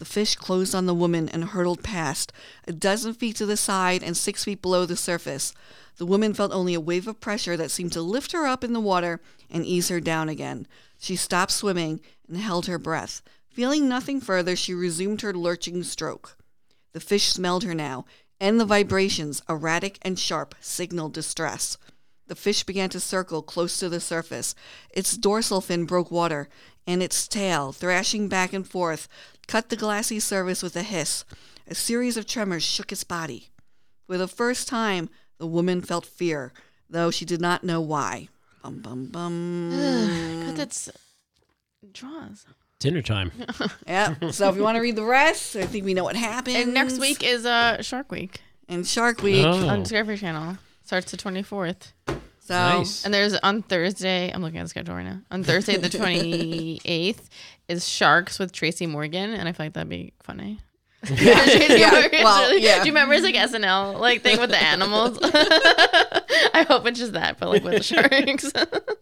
The 0.00 0.06
fish 0.06 0.34
closed 0.34 0.74
on 0.74 0.86
the 0.86 0.94
woman 0.94 1.28
and 1.28 1.44
hurtled 1.44 1.82
past, 1.82 2.32
a 2.66 2.72
dozen 2.72 3.12
feet 3.12 3.36
to 3.36 3.44
the 3.44 3.58
side 3.58 4.02
and 4.02 4.16
six 4.16 4.44
feet 4.44 4.62
below 4.62 4.86
the 4.86 4.96
surface. 4.96 5.52
The 5.98 6.06
woman 6.06 6.32
felt 6.32 6.52
only 6.52 6.72
a 6.72 6.80
wave 6.80 7.06
of 7.06 7.20
pressure 7.20 7.54
that 7.58 7.70
seemed 7.70 7.92
to 7.92 8.00
lift 8.00 8.32
her 8.32 8.46
up 8.46 8.64
in 8.64 8.72
the 8.72 8.80
water 8.80 9.20
and 9.50 9.62
ease 9.62 9.90
her 9.90 10.00
down 10.00 10.30
again. 10.30 10.66
She 10.98 11.16
stopped 11.16 11.52
swimming 11.52 12.00
and 12.26 12.38
held 12.38 12.64
her 12.64 12.78
breath. 12.78 13.20
Feeling 13.50 13.90
nothing 13.90 14.22
further, 14.22 14.56
she 14.56 14.72
resumed 14.72 15.20
her 15.20 15.34
lurching 15.34 15.82
stroke. 15.82 16.34
The 16.94 17.00
fish 17.00 17.28
smelled 17.28 17.64
her 17.64 17.74
now, 17.74 18.06
and 18.40 18.58
the 18.58 18.64
vibrations, 18.64 19.42
erratic 19.50 19.98
and 20.00 20.18
sharp, 20.18 20.54
signaled 20.62 21.12
distress. 21.12 21.76
The 22.28 22.36
fish 22.36 22.62
began 22.62 22.88
to 22.90 23.00
circle 23.00 23.42
close 23.42 23.76
to 23.78 23.90
the 23.90 24.00
surface. 24.00 24.54
Its 24.92 25.16
dorsal 25.16 25.60
fin 25.60 25.84
broke 25.84 26.10
water, 26.10 26.48
and 26.86 27.02
its 27.02 27.28
tail, 27.28 27.72
thrashing 27.72 28.28
back 28.28 28.52
and 28.52 28.66
forth, 28.66 29.08
cut 29.46 29.68
the 29.68 29.76
glassy 29.76 30.20
surface 30.20 30.62
with 30.62 30.76
a 30.76 30.82
hiss. 30.82 31.24
A 31.68 31.74
series 31.74 32.16
of 32.16 32.26
tremors 32.26 32.62
shook 32.62 32.90
its 32.92 33.04
body. 33.04 33.50
For 34.06 34.18
the 34.18 34.28
first 34.28 34.66
time, 34.68 35.08
the 35.38 35.46
woman 35.46 35.82
felt 35.82 36.04
fear, 36.04 36.52
though 36.88 37.10
she 37.10 37.24
did 37.24 37.40
not 37.40 37.62
know 37.64 37.80
why. 37.80 38.28
Bum 38.62 38.80
bum 38.80 39.06
bum. 39.06 39.70
Because 40.50 40.58
it's 40.58 40.90
Jaws. 41.92 42.46
Dinner 42.78 43.02
time. 43.02 43.30
yeah. 43.86 44.14
So 44.30 44.48
if 44.48 44.56
you 44.56 44.62
want 44.62 44.76
to 44.76 44.80
read 44.80 44.96
the 44.96 45.04
rest, 45.04 45.54
I 45.54 45.66
think 45.66 45.84
we 45.84 45.94
know 45.94 46.04
what 46.04 46.16
happened. 46.16 46.56
And 46.56 46.74
next 46.74 46.98
week 46.98 47.22
is 47.22 47.46
uh 47.46 47.82
Shark 47.82 48.10
Week 48.10 48.40
and 48.68 48.86
Shark 48.86 49.22
Week. 49.22 49.44
Oh. 49.44 49.68
on 49.68 49.82
Discovery 49.82 50.16
Channel. 50.16 50.58
Starts 50.84 51.10
the 51.10 51.16
twenty 51.16 51.42
fourth. 51.42 51.92
So 52.50 52.78
Nice. 52.78 53.04
And 53.04 53.14
there's 53.14 53.34
on 53.36 53.62
Thursday, 53.62 54.30
I'm 54.34 54.42
looking 54.42 54.58
at 54.58 54.64
the 54.64 54.68
schedule 54.68 54.96
right 54.96 55.04
now. 55.04 55.20
On 55.30 55.44
Thursday, 55.44 55.76
the 55.76 55.88
28th, 55.98 57.28
is 57.68 57.88
Sharks 57.88 58.40
with 58.40 58.50
Tracy 58.50 58.86
Morgan. 58.86 59.32
And 59.34 59.48
I 59.48 59.52
feel 59.52 59.66
like 59.66 59.74
that'd 59.74 59.88
be 59.88 60.12
funny. 60.22 60.58
Tracy 61.04 61.74
Yeah, 61.80 62.08
well, 62.22 62.58
yeah. 62.58 62.80
Do 62.80 62.86
you 62.86 62.92
remember 62.92 63.14
his 63.14 63.22
like 63.24 63.34
SNL 63.34 63.98
like 63.98 64.22
thing 64.22 64.38
with 64.38 64.50
the 64.50 64.62
animals? 64.62 65.18
I 65.22 66.64
hope 66.68 66.86
it's 66.86 66.98
just 66.98 67.14
that, 67.14 67.38
but 67.38 67.48
like 67.48 67.64
with 67.64 67.74
the 67.74 67.82
sharks. 67.82 68.52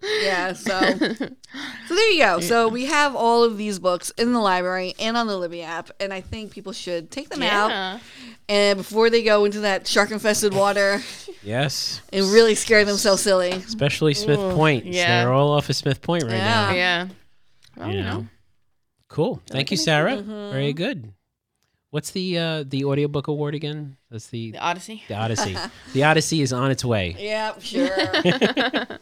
yeah. 0.22 0.52
So 0.52 0.78
so 0.80 1.94
there 1.94 2.10
you 2.12 2.18
go. 2.22 2.40
So 2.40 2.68
we 2.68 2.84
have 2.86 3.16
all 3.16 3.42
of 3.42 3.56
these 3.56 3.78
books 3.78 4.10
in 4.16 4.32
the 4.32 4.38
library 4.38 4.94
and 5.00 5.16
on 5.16 5.26
the 5.26 5.36
Libby 5.36 5.62
app, 5.62 5.90
and 5.98 6.12
I 6.12 6.20
think 6.20 6.52
people 6.52 6.72
should 6.72 7.10
take 7.10 7.30
them 7.30 7.42
out 7.42 8.00
and 8.48 8.78
before 8.78 9.10
they 9.10 9.22
go 9.22 9.44
into 9.44 9.60
that 9.60 9.86
shark 9.86 10.10
infested 10.10 10.54
water 10.54 11.00
Yes. 11.42 12.00
and 12.12 12.24
really 12.32 12.54
scare 12.54 12.84
themselves 12.84 13.22
silly. 13.22 13.50
Especially 13.50 14.14
Smith 14.14 14.38
Point. 14.38 14.86
yeah. 14.86 15.24
They're 15.24 15.32
all 15.32 15.52
off 15.52 15.68
of 15.68 15.76
Smith 15.76 16.00
Point 16.00 16.22
right 16.24 16.32
Yeah. 16.34 16.72
Yeah. 16.72 17.08
Well, 17.76 17.86
now. 17.88 17.92
you 17.92 17.98
You 17.98 18.04
know. 18.04 18.18
know. 18.20 18.26
Cool. 19.08 19.42
Thank 19.48 19.70
you, 19.70 19.76
Sarah. 19.76 20.16
Mm-hmm. 20.18 20.50
Very 20.52 20.72
good. 20.72 21.12
What's 21.90 22.10
the 22.10 22.38
uh 22.38 22.64
the 22.68 22.84
audiobook 22.84 23.28
award 23.28 23.54
again? 23.54 23.96
That's 24.10 24.26
the 24.28 24.50
The 24.52 24.58
Odyssey. 24.58 25.02
the 25.08 25.14
Odyssey. 25.14 25.56
the 25.94 26.04
Odyssey 26.04 26.42
is 26.42 26.52
on 26.52 26.70
its 26.70 26.84
way. 26.84 27.16
Yeah, 27.18 27.58
sure. 27.58 27.88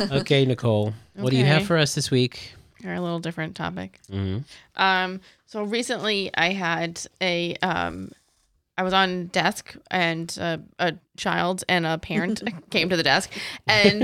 Okay, 0.00 0.44
Nicole. 0.46 0.94
What 1.14 1.30
do 1.30 1.36
you 1.36 1.44
have 1.44 1.58
Okay. 1.58 1.64
for 1.66 1.76
us 1.78 1.94
this 1.94 2.10
week? 2.10 2.54
Or 2.84 2.92
a 2.94 3.00
little 3.00 3.18
different 3.18 3.56
topic. 3.56 3.98
hmm 4.10 4.38
Um, 4.76 5.20
so 5.46 5.62
recently 5.64 6.30
I 6.34 6.50
had 6.52 7.00
a 7.20 7.54
um, 7.56 8.12
I 8.78 8.82
was 8.82 8.92
on 8.92 9.26
desk 9.26 9.74
and 9.90 10.36
uh, 10.40 10.58
a 10.78 10.94
child 11.16 11.64
and 11.68 11.86
a 11.86 11.98
parent 11.98 12.42
came 12.70 12.88
to 12.88 12.96
the 12.96 13.02
desk 13.02 13.30
and 13.66 14.00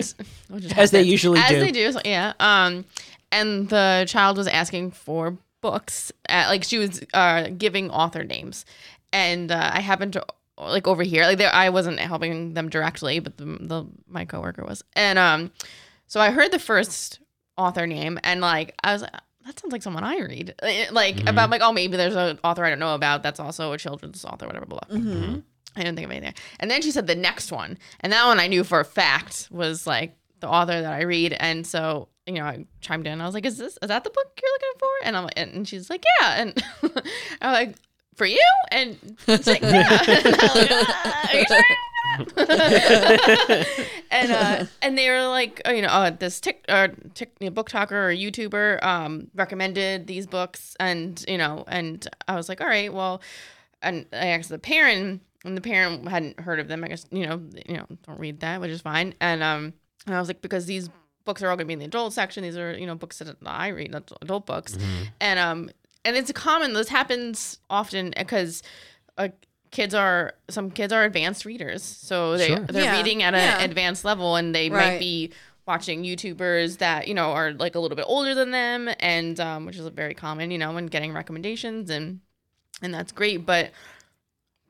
which 0.49 0.65
is 0.65 0.73
As 0.73 0.91
they 0.91 0.99
happens. 0.99 1.11
usually 1.13 1.41
as 1.41 1.49
do. 1.51 1.61
they 1.61 1.73
do 1.73 1.93
so, 1.93 2.01
yeah 2.05 2.33
um 2.41 2.85
and 3.33 3.69
the 3.69 4.05
child 4.09 4.37
was 4.37 4.47
asking 4.47 4.93
for 4.93 5.37
books 5.61 6.13
uh 6.29 6.45
like 6.49 6.65
she 6.65 6.79
was 6.79 7.01
uh 7.15 7.49
giving 7.57 7.91
author 7.91 8.25
names 8.25 8.65
and 9.13 9.51
uh, 9.53 9.71
I 9.73 9.81
happened 9.81 10.13
to 10.15 10.25
like 10.59 10.87
over 10.87 11.03
here 11.03 11.25
like 11.25 11.39
there 11.39 11.53
I 11.55 11.69
wasn't 11.71 11.99
helping 12.01 12.55
them 12.55 12.69
directly 12.69 13.19
but 13.19 13.37
the, 13.39 13.45
the 13.45 13.87
my 14.07 14.25
coworker 14.25 14.65
was 14.65 14.83
and 14.95 15.19
um 15.19 15.51
so 16.07 16.21
I 16.21 16.31
heard 16.31 16.51
the 16.53 16.59
first 16.59 17.21
author 17.57 17.87
name 17.87 18.19
and 18.25 18.41
like 18.41 18.75
I 18.83 18.93
was 18.93 19.03
like, 19.03 19.13
that 19.47 19.59
sounds 19.59 19.73
like 19.73 19.83
someone 19.83 20.05
I 20.05 20.19
read. 20.21 20.55
Uh, 20.63 20.67
Like 20.93 21.17
Mm-hmm. 21.17 21.29
about 21.29 21.51
like 21.51 21.63
oh 21.63 21.73
maybe 21.73 21.97
there's 21.97 22.17
an 22.17 22.39
author 22.45 22.65
I 22.65 22.71
don't 22.71 22.79
know 22.79 22.95
about 22.95 23.23
that's 23.23 23.41
also 23.41 23.73
a 23.73 23.79
children's 23.79 24.25
author 24.25 24.47
whatever 24.47 24.67
blah 24.67 24.81
blah. 24.89 24.99
hmm 24.99 25.39
I 25.77 25.83
didn't 25.85 25.95
think 25.97 26.07
of 26.07 26.11
anything. 26.11 26.35
And 26.59 26.69
then 26.69 26.83
she 26.83 26.91
said 26.91 27.07
the 27.07 27.15
next 27.15 27.53
one, 27.53 27.79
and 28.01 28.13
that 28.13 28.27
one 28.27 28.41
I 28.41 28.49
knew 28.49 28.65
for 28.65 28.81
a 28.81 28.85
fact 28.85 29.47
was 29.53 29.87
like 29.87 30.17
the 30.41 30.49
author 30.49 30.81
that 30.81 30.93
I 30.93 31.03
read. 31.03 31.35
And 31.39 31.67
so 31.67 32.09
you 32.27 32.35
know 32.35 32.45
I 32.45 32.65
chimed 32.81 33.07
in. 33.07 33.21
I 33.21 33.27
was 33.27 33.35
like, 33.35 33.47
"Is 33.47 33.59
this 33.59 33.79
is 33.83 33.89
that 33.89 34.05
the 34.05 34.11
book 34.11 34.41
you're 34.41 34.53
looking 34.53 34.79
for?" 34.79 34.91
And 35.05 35.17
I'm 35.17 35.25
like, 35.25 35.39
and 35.39 35.69
she's 35.69 35.91
like, 35.91 36.05
"Yeah." 36.21 36.43
And 36.43 36.65
I'm 37.43 37.53
like, 37.53 37.77
"For 38.17 38.27
you?" 38.27 38.47
And 38.71 39.17
she's 39.27 39.47
like, 39.47 39.63
"Yeah." 39.63 40.03
And 41.33 41.47
I'm 41.51 41.63
and 44.11 44.33
uh, 44.33 44.65
and 44.83 44.99
they 44.99 45.09
were 45.09 45.29
like, 45.29 45.63
oh, 45.65 45.71
you 45.71 45.83
know, 45.83 45.89
uh, 45.89 46.11
this 46.11 46.41
tick, 46.41 46.65
uh, 46.69 46.89
tick, 47.15 47.33
you 47.41 47.47
know, 47.47 47.51
book 47.53 47.69
talker 47.69 48.09
or 48.09 48.13
YouTuber 48.13 48.83
um, 48.83 49.29
recommended 49.35 50.07
these 50.07 50.27
books, 50.27 50.77
and 50.81 51.25
you 51.29 51.39
know, 51.39 51.65
and 51.69 52.07
I 52.27 52.37
was 52.37 52.49
like, 52.49 52.61
all 52.61 52.67
right, 52.67 52.93
well, 52.93 53.21
and 53.83 54.07
I 54.13 54.29
asked 54.29 54.49
the 54.49 54.59
parent, 54.59 55.23
and 55.45 55.57
the 55.57 55.61
parent 55.61 56.09
hadn't 56.09 56.41
heard 56.41 56.59
of 56.59 56.69
them. 56.69 56.85
I 56.85 56.89
guess 56.89 57.07
you 57.11 57.27
know, 57.27 57.41
you 57.67 57.77
know, 57.77 57.87
don't 58.07 58.19
read 58.19 58.41
that, 58.41 58.61
which 58.61 58.71
is 58.71 58.81
fine. 58.81 59.15
And 59.21 59.43
um, 59.43 59.75
and 60.07 60.15
I 60.15 60.19
was 60.19 60.29
like, 60.29 60.43
because 60.43 60.67
these 60.67 60.89
books 61.25 61.43
are 61.43 61.49
all 61.51 61.57
going 61.57 61.67
to 61.67 61.69
be 61.69 61.73
in 61.75 61.79
the 61.79 61.85
adult 61.85 62.13
section. 62.13 62.43
These 62.43 62.57
are 62.57 62.77
you 62.77 62.87
know 62.87 62.95
books 62.95 63.19
that 63.19 63.37
I 63.45 63.69
read, 63.69 63.91
not 63.93 64.11
adult 64.23 64.47
books, 64.47 64.77
and 65.21 65.39
um, 65.39 65.71
and 66.05 66.17
it's 66.17 66.33
common. 66.33 66.73
This 66.73 66.89
happens 66.89 67.59
often 67.69 68.13
because. 68.17 68.63
Uh, 69.19 69.29
kids 69.73 69.95
are 69.95 70.35
some 70.49 70.69
kids 70.69 70.93
are 70.93 71.05
advanced 71.05 71.45
readers 71.45 71.81
so 71.85 72.37
they 72.37 72.49
Sure. 72.49 72.59
they're 72.59 72.83
Yeah, 72.83 72.97
reading 72.97 73.23
at 73.23 73.35
an 73.35 73.61
yeah. 73.61 73.65
advanced 73.65 74.05
level 74.05 74.35
and 74.35 74.53
they 74.53 74.69
Right. 74.69 74.95
might 74.95 74.99
be 74.99 75.31
watching 75.65 76.03
YouTubers 76.03 76.79
that 76.79 77.07
you 77.07 77.15
know 77.15 77.31
are 77.31 77.53
like 77.53 77.77
a 77.77 77.79
little 77.79 77.95
bit 77.95 78.07
older 78.09 78.35
than 78.35 78.51
them, 78.51 78.89
and 78.99 79.39
um, 79.39 79.67
which 79.67 79.77
is 79.77 79.87
very 79.89 80.15
common, 80.15 80.51
you 80.51 80.59
know, 80.59 80.77
and 80.77 80.91
getting 80.91 81.13
recommendations 81.13 81.89
and 81.89 82.19
and 82.83 82.93
that's 82.93 83.13
great. 83.13 83.47
But 83.47 83.71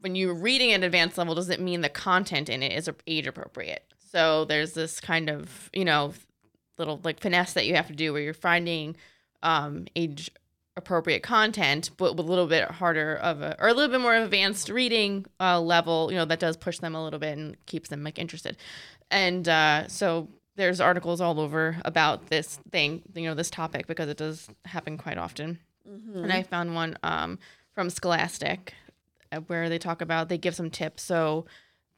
when 0.01 0.17
you're 0.17 0.35
reading 0.35 0.73
at 0.73 0.77
an 0.81 0.85
advanced 0.85 1.17
level, 1.17 1.35
doesn't 1.35 1.63
mean 1.63 1.81
the 1.81 1.89
content 1.89 2.51
in 2.51 2.63
it 2.63 2.73
is 2.73 2.91
age 3.07 3.27
appropriate. 3.27 3.85
So 4.11 4.45
there's 4.45 4.73
this 4.73 5.01
kind 5.01 5.29
of 5.31 5.71
you 5.73 5.85
know 5.85 6.15
little 6.79 7.01
like 7.05 7.21
finesse 7.21 7.53
that 7.55 7.67
you 7.67 7.75
have 7.77 7.89
to 7.89 7.95
do 7.95 8.13
where 8.13 8.23
you're 8.23 8.35
finding 8.35 8.97
um, 9.43 9.87
age 9.97 10.31
appropriate 10.77 11.23
content, 11.23 11.91
but 11.97 12.17
with 12.17 12.27
a 12.27 12.29
little 12.29 12.47
bit 12.47 12.71
harder 12.71 13.17
of 13.17 13.43
a 13.43 13.57
or 13.61 13.69
a 13.69 13.75
little 13.75 13.91
bit 13.91 14.01
more 14.01 14.15
advanced 14.15 14.69
reading 14.69 15.27
uh, 15.39 15.61
level. 15.61 16.11
You 16.11 16.19
know 16.19 16.25
that 16.25 16.41
does 16.41 16.57
push 16.57 16.79
them 16.79 16.95
a 16.95 17.03
little 17.03 17.19
bit 17.19 17.37
and 17.37 17.57
keeps 17.67 17.89
them 17.89 18.03
like 18.03 18.19
interested. 18.19 18.57
And 19.11 19.49
uh, 19.49 19.89
so 19.89 20.29
there's 20.57 20.81
articles 20.81 21.21
all 21.21 21.41
over 21.41 21.81
about 21.85 22.27
this 22.27 22.59
thing, 22.71 23.03
you 23.15 23.25
know, 23.25 23.35
this 23.35 23.51
topic 23.51 23.87
because 23.87 24.09
it 24.09 24.17
does 24.17 24.49
happen 24.67 24.99
quite 24.99 25.19
often. 25.19 25.59
And 26.23 26.33
I 26.33 26.43
found 26.43 26.75
one 26.75 26.97
um, 27.03 27.39
from 27.75 27.91
Scholastic 27.91 28.75
uh, 29.33 29.41
where 29.41 29.69
they 29.69 29.79
talk 29.79 30.01
about 30.01 30.29
they 30.29 30.39
give 30.39 30.55
some 30.55 30.71
tips. 30.71 31.03
So 31.03 31.47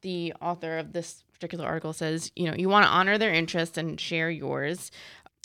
the 0.03 0.33
author 0.41 0.79
of 0.79 0.93
this 0.93 1.25
particular 1.43 1.67
article 1.67 1.93
says, 1.93 2.31
you 2.37 2.47
know, 2.47 2.55
you 2.57 2.69
want 2.69 2.85
to 2.85 2.91
honor 2.91 3.19
their 3.19 3.33
interests 3.33 3.77
and 3.77 4.01
share 4.01 4.31
yours. 4.31 4.93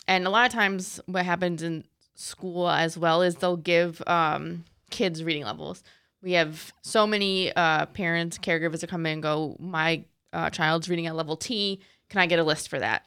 And 0.07 0.27
a 0.27 0.29
lot 0.29 0.45
of 0.45 0.53
times, 0.53 1.01
what 1.07 1.25
happens 1.25 1.63
in 1.63 1.85
school 2.13 2.69
as 2.69 2.97
well 2.97 3.23
is 3.23 3.35
they'll 3.35 3.57
give 3.57 4.01
um, 4.05 4.63
kids 4.91 5.23
reading 5.23 5.43
levels. 5.43 5.83
We 6.21 6.33
have 6.33 6.71
so 6.83 7.07
many 7.07 7.51
uh, 7.55 7.87
parents, 7.87 8.37
caregivers 8.37 8.81
that 8.81 8.91
come 8.91 9.07
in 9.07 9.13
and 9.13 9.23
go, 9.23 9.57
my 9.59 10.05
uh, 10.33 10.51
child's 10.51 10.87
reading 10.87 11.07
at 11.07 11.15
level 11.15 11.35
T. 11.35 11.81
Can 12.09 12.21
I 12.21 12.27
get 12.27 12.37
a 12.37 12.43
list 12.43 12.69
for 12.69 12.77
that? 12.77 13.03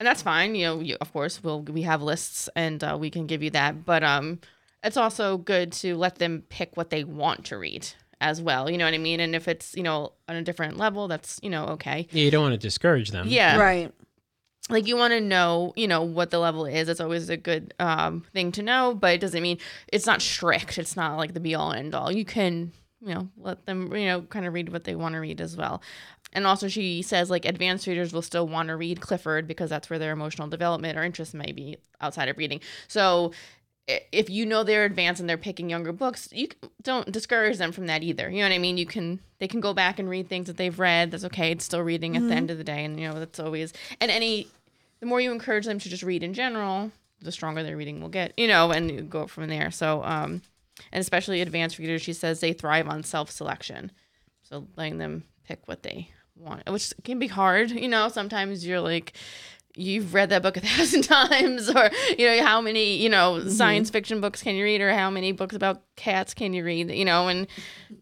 And 0.00 0.06
that's 0.06 0.22
fine. 0.22 0.54
You 0.54 0.66
know, 0.66 0.80
you, 0.80 0.96
of 1.00 1.12
course, 1.12 1.44
we'll 1.44 1.62
we 1.62 1.82
have 1.82 2.02
lists 2.02 2.48
and 2.56 2.82
uh, 2.82 2.96
we 2.98 3.10
can 3.10 3.26
give 3.26 3.42
you 3.42 3.50
that. 3.50 3.84
But 3.84 4.02
um, 4.02 4.40
it's 4.82 4.96
also 4.96 5.36
good 5.36 5.70
to 5.72 5.96
let 5.96 6.16
them 6.16 6.44
pick 6.48 6.76
what 6.78 6.88
they 6.88 7.04
want 7.04 7.44
to 7.46 7.58
read 7.58 7.86
as 8.22 8.40
well. 8.40 8.70
You 8.70 8.78
know 8.78 8.86
what 8.86 8.94
I 8.94 8.98
mean? 8.98 9.20
And 9.20 9.34
if 9.34 9.48
it's 9.48 9.74
you 9.76 9.82
know 9.82 10.12
on 10.28 10.36
a 10.36 10.42
different 10.42 10.78
level, 10.78 11.08
that's 11.08 11.38
you 11.42 11.50
know 11.50 11.66
okay. 11.76 12.06
Yeah, 12.10 12.24
you 12.24 12.30
don't 12.30 12.42
want 12.42 12.54
to 12.54 12.58
discourage 12.58 13.10
them. 13.10 13.26
Yeah, 13.28 13.58
Right. 13.58 13.92
like 14.70 14.86
you 14.86 14.96
want 14.96 15.12
to 15.12 15.20
know 15.20 15.72
you 15.76 15.88
know 15.88 16.02
what 16.02 16.30
the 16.30 16.38
level 16.38 16.64
is 16.66 16.88
it's 16.88 17.00
always 17.00 17.28
a 17.28 17.36
good 17.36 17.74
um 17.80 18.24
thing 18.32 18.52
to 18.52 18.62
know 18.62 18.94
but 18.94 19.14
it 19.14 19.20
doesn't 19.20 19.42
mean 19.42 19.58
it's 19.92 20.06
not 20.06 20.22
strict 20.22 20.78
it's 20.78 20.94
not 20.96 21.16
like 21.16 21.34
the 21.34 21.40
be 21.40 21.54
all 21.56 21.72
end 21.72 21.94
all 21.96 22.12
you 22.12 22.24
can 22.24 22.70
you 23.04 23.12
know 23.12 23.28
let 23.36 23.66
them 23.66 23.92
you 23.94 24.06
know 24.06 24.22
kind 24.22 24.46
of 24.46 24.54
read 24.54 24.68
what 24.72 24.84
they 24.84 24.94
want 24.94 25.14
to 25.14 25.18
read 25.18 25.40
as 25.40 25.56
well 25.56 25.82
and 26.32 26.46
also 26.46 26.68
she 26.68 27.02
says 27.02 27.28
like 27.28 27.44
advanced 27.44 27.88
readers 27.88 28.12
will 28.12 28.22
still 28.22 28.46
want 28.46 28.68
to 28.68 28.76
read 28.76 29.00
clifford 29.00 29.48
because 29.48 29.68
that's 29.68 29.90
where 29.90 29.98
their 29.98 30.12
emotional 30.12 30.46
development 30.46 30.96
or 30.96 31.02
interest 31.02 31.34
may 31.34 31.50
be 31.50 31.76
outside 32.00 32.28
of 32.28 32.38
reading 32.38 32.60
so 32.86 33.32
i- 33.32 33.61
if 33.88 34.30
you 34.30 34.46
know 34.46 34.62
they're 34.62 34.84
advanced 34.84 35.20
and 35.20 35.28
they're 35.28 35.36
picking 35.36 35.68
younger 35.68 35.92
books 35.92 36.28
you 36.32 36.48
don't 36.82 37.10
discourage 37.10 37.58
them 37.58 37.72
from 37.72 37.86
that 37.86 38.02
either 38.02 38.30
you 38.30 38.38
know 38.38 38.48
what 38.48 38.54
i 38.54 38.58
mean 38.58 38.78
you 38.78 38.86
can 38.86 39.18
they 39.38 39.48
can 39.48 39.60
go 39.60 39.74
back 39.74 39.98
and 39.98 40.08
read 40.08 40.28
things 40.28 40.46
that 40.46 40.56
they've 40.56 40.78
read 40.78 41.10
that's 41.10 41.24
okay 41.24 41.50
it's 41.50 41.64
still 41.64 41.82
reading 41.82 42.16
at 42.16 42.26
the 42.28 42.34
end 42.34 42.50
of 42.50 42.58
the 42.58 42.64
day 42.64 42.84
and 42.84 43.00
you 43.00 43.08
know 43.08 43.18
that's 43.18 43.40
always 43.40 43.72
and 44.00 44.10
any 44.10 44.46
the 45.02 45.06
more 45.06 45.20
you 45.20 45.32
encourage 45.32 45.66
them 45.66 45.80
to 45.80 45.88
just 45.88 46.04
read 46.04 46.22
in 46.22 46.32
general, 46.32 46.92
the 47.20 47.32
stronger 47.32 47.64
their 47.64 47.76
reading 47.76 48.00
will 48.00 48.08
get, 48.08 48.32
you 48.36 48.46
know, 48.46 48.70
and 48.70 48.88
you 48.88 49.02
go 49.02 49.26
from 49.26 49.48
there. 49.48 49.72
So, 49.72 50.00
um, 50.04 50.42
and 50.92 51.00
especially 51.00 51.40
advanced 51.40 51.80
readers, 51.80 52.02
she 52.02 52.12
says 52.12 52.38
they 52.38 52.52
thrive 52.52 52.86
on 52.86 53.02
self 53.02 53.28
selection. 53.28 53.90
So 54.44 54.68
letting 54.76 54.98
them 54.98 55.24
pick 55.44 55.66
what 55.66 55.82
they 55.82 56.08
want, 56.36 56.70
which 56.70 56.94
can 57.02 57.18
be 57.18 57.26
hard, 57.26 57.72
you 57.72 57.88
know, 57.88 58.06
sometimes 58.06 58.64
you're 58.64 58.80
like, 58.80 59.14
you've 59.74 60.12
read 60.12 60.30
that 60.30 60.42
book 60.42 60.56
a 60.56 60.60
thousand 60.66 61.02
times 61.02 61.68
or 61.68 61.90
you 62.18 62.26
know 62.26 62.42
how 62.44 62.60
many 62.60 62.96
you 62.96 63.08
know 63.08 63.46
science 63.48 63.90
fiction 63.90 64.20
books 64.20 64.42
can 64.42 64.54
you 64.54 64.64
read 64.64 64.80
or 64.80 64.92
how 64.92 65.10
many 65.10 65.32
books 65.32 65.54
about 65.54 65.82
cats 65.96 66.34
can 66.34 66.52
you 66.52 66.64
read 66.64 66.90
you 66.90 67.04
know 67.04 67.28
and 67.28 67.46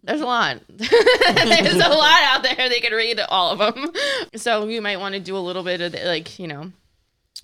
there's 0.02 0.20
a 0.20 0.26
lot 0.26 0.61
there's 0.68 1.74
a 1.74 1.88
lot 1.88 2.22
out 2.24 2.42
there 2.42 2.68
they 2.68 2.80
could 2.80 2.92
read 2.92 3.20
all 3.28 3.50
of 3.50 3.59
them 3.59 3.92
so 4.35 4.66
you 4.66 4.83
might 4.83 4.98
want 4.98 5.14
to 5.14 5.20
do 5.20 5.37
a 5.37 5.38
little 5.38 5.62
bit 5.62 5.80
of 5.80 5.92
the, 5.92 6.04
like 6.04 6.38
you 6.38 6.46
know 6.46 6.72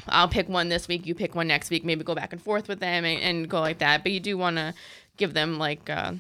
I'll 0.09 0.29
pick 0.29 0.47
one 0.47 0.69
this 0.69 0.89
week, 0.89 1.07
you 1.07 1.15
pick 1.15 1.35
one 1.35 1.49
next 1.49 1.71
week, 1.71 1.83
maybe 1.83 2.05
go 2.05 2.15
back 2.15 2.33
and 2.33 2.43
forth 2.43 2.69
with 2.69 2.81
them 2.81 3.07
and, 3.07 3.21
and 3.23 3.49
go 3.49 3.61
like 3.61 3.79
that. 3.79 4.03
But 4.03 4.13
you 4.13 4.21
do 4.21 4.37
want 4.37 4.57
to 4.57 4.75
give 5.17 5.33
them 5.33 5.59
like 5.59 5.89
uh, 5.89 6.13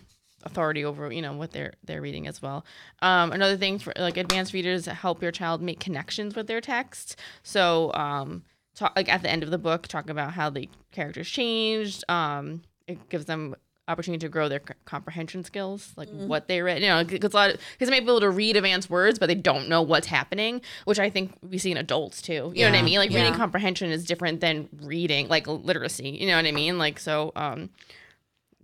authority 0.47 0.85
over, 0.85 1.13
you 1.13 1.21
know, 1.21 1.35
what 1.35 1.53
they're 1.53 1.75
they're 1.85 2.01
reading 2.01 2.27
as 2.27 2.41
well. 2.41 2.65
Um, 3.03 3.33
another 3.33 3.57
thing 3.57 3.79
for 3.79 3.93
like 3.97 4.17
advanced 4.17 4.53
readers 4.53 4.87
help 4.87 5.23
your 5.23 5.33
child 5.33 5.61
make 5.61 5.81
connections 5.81 6.35
with 6.35 6.47
their 6.47 6.61
text. 6.61 7.17
So 7.43 7.93
um, 7.95 8.45
talk 8.75 8.93
like 8.97 9.09
at 9.09 9.23
the 9.23 9.31
end 9.31 9.43
of 9.43 9.51
the 9.51 9.59
book, 9.59 9.87
talk 9.89 10.09
about 10.09 10.33
how 10.33 10.49
the 10.51 10.69
characters 10.93 11.29
changed. 11.29 12.05
Um, 12.09 12.63
it 12.87 13.09
gives 13.09 13.27
them 13.27 13.55
opportunity 13.89 14.19
to 14.19 14.29
grow 14.29 14.49
their 14.49 14.61
c- 14.67 14.75
comprehension 14.85 15.45
skills, 15.45 15.93
like 15.97 16.09
what 16.09 16.49
they 16.49 16.61
read. 16.61 16.83
You 16.83 16.89
know, 16.89 17.05
because 17.05 17.33
a 17.33 17.37
lot 17.37 17.53
because 17.73 17.89
they 17.89 17.91
may 17.91 18.01
be 18.01 18.07
able 18.07 18.21
to 18.21 18.31
read 18.31 18.57
advanced 18.57 18.91
words, 18.91 19.19
but 19.19 19.27
they 19.27 19.35
don't 19.35 19.69
know 19.69 19.83
what's 19.83 20.09
happening, 20.09 20.61
which 20.85 20.99
I 20.99 21.11
think 21.11 21.37
we 21.43 21.59
see 21.59 21.71
in 21.71 21.77
adults 21.77 22.21
too. 22.23 22.53
You 22.55 22.65
know 22.65 22.71
what 22.73 22.79
I 22.79 22.83
mean? 22.83 22.99
Like 22.99 23.11
reading 23.11 23.35
comprehension 23.35 23.91
is 23.91 24.05
different 24.05 24.41
than 24.41 24.69
reading, 24.83 25.29
like 25.29 25.47
literacy. 25.47 26.11
You 26.11 26.27
know 26.29 26.37
what 26.37 26.47
I 26.47 26.53
mean? 26.53 26.79
Like 26.79 26.99
so. 26.99 27.33
Um, 27.37 27.71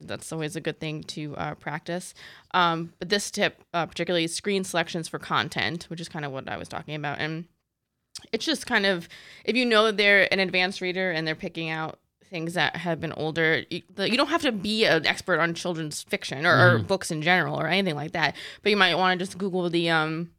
that's 0.07 0.33
always 0.33 0.57
a 0.57 0.61
good 0.61 0.81
thing 0.81 1.03
to 1.05 1.37
uh, 1.37 1.55
practice. 1.55 2.15
Um, 2.53 2.93
but 2.99 3.09
this 3.09 3.31
tip, 3.31 3.63
uh, 3.73 3.87
particularly 3.87 4.27
screen 4.27 4.65
selections 4.65 5.09
for 5.09 5.19
content, 5.19 5.85
which 5.85 6.01
is 6.01 6.09
kind 6.09 6.25
of 6.25 6.33
what 6.33 6.49
I 6.49 6.57
was 6.57 6.69
talking 6.69 6.95
about, 6.95 7.19
and 7.19 7.47
it's 8.33 8.45
just 8.45 8.67
kind 8.67 8.87
of 8.87 9.09
if 9.45 9.57
you 9.57 9.65
know 9.65 9.91
they're 9.91 10.33
an 10.33 10.41
advanced 10.41 10.81
reader 10.81 11.11
and 11.11 11.27
they're 11.27 11.35
picking 11.35 11.71
out 11.71 11.99
things 12.25 12.55
that 12.55 12.77
have 12.77 13.01
been 13.01 13.13
older 13.13 13.63
you, 13.69 13.83
the, 13.95 14.11
you 14.11 14.17
don't 14.17 14.29
have 14.29 14.43
to 14.43 14.53
be 14.53 14.85
an 14.85 15.07
expert 15.07 15.39
on 15.39 15.53
children's 15.55 16.03
fiction 16.03 16.47
or, 16.47 16.77
or 16.77 16.79
books 16.79 17.11
in 17.11 17.21
general 17.21 17.61
or 17.61 17.67
anything 17.67 17.95
like 17.95 18.13
that 18.13 18.35
but 18.63 18.71
you 18.71 18.77
might 18.77 18.95
want 18.95 19.19
to 19.19 19.25
just 19.25 19.37
google 19.37 19.69
the 19.69 19.91
um 19.91 20.31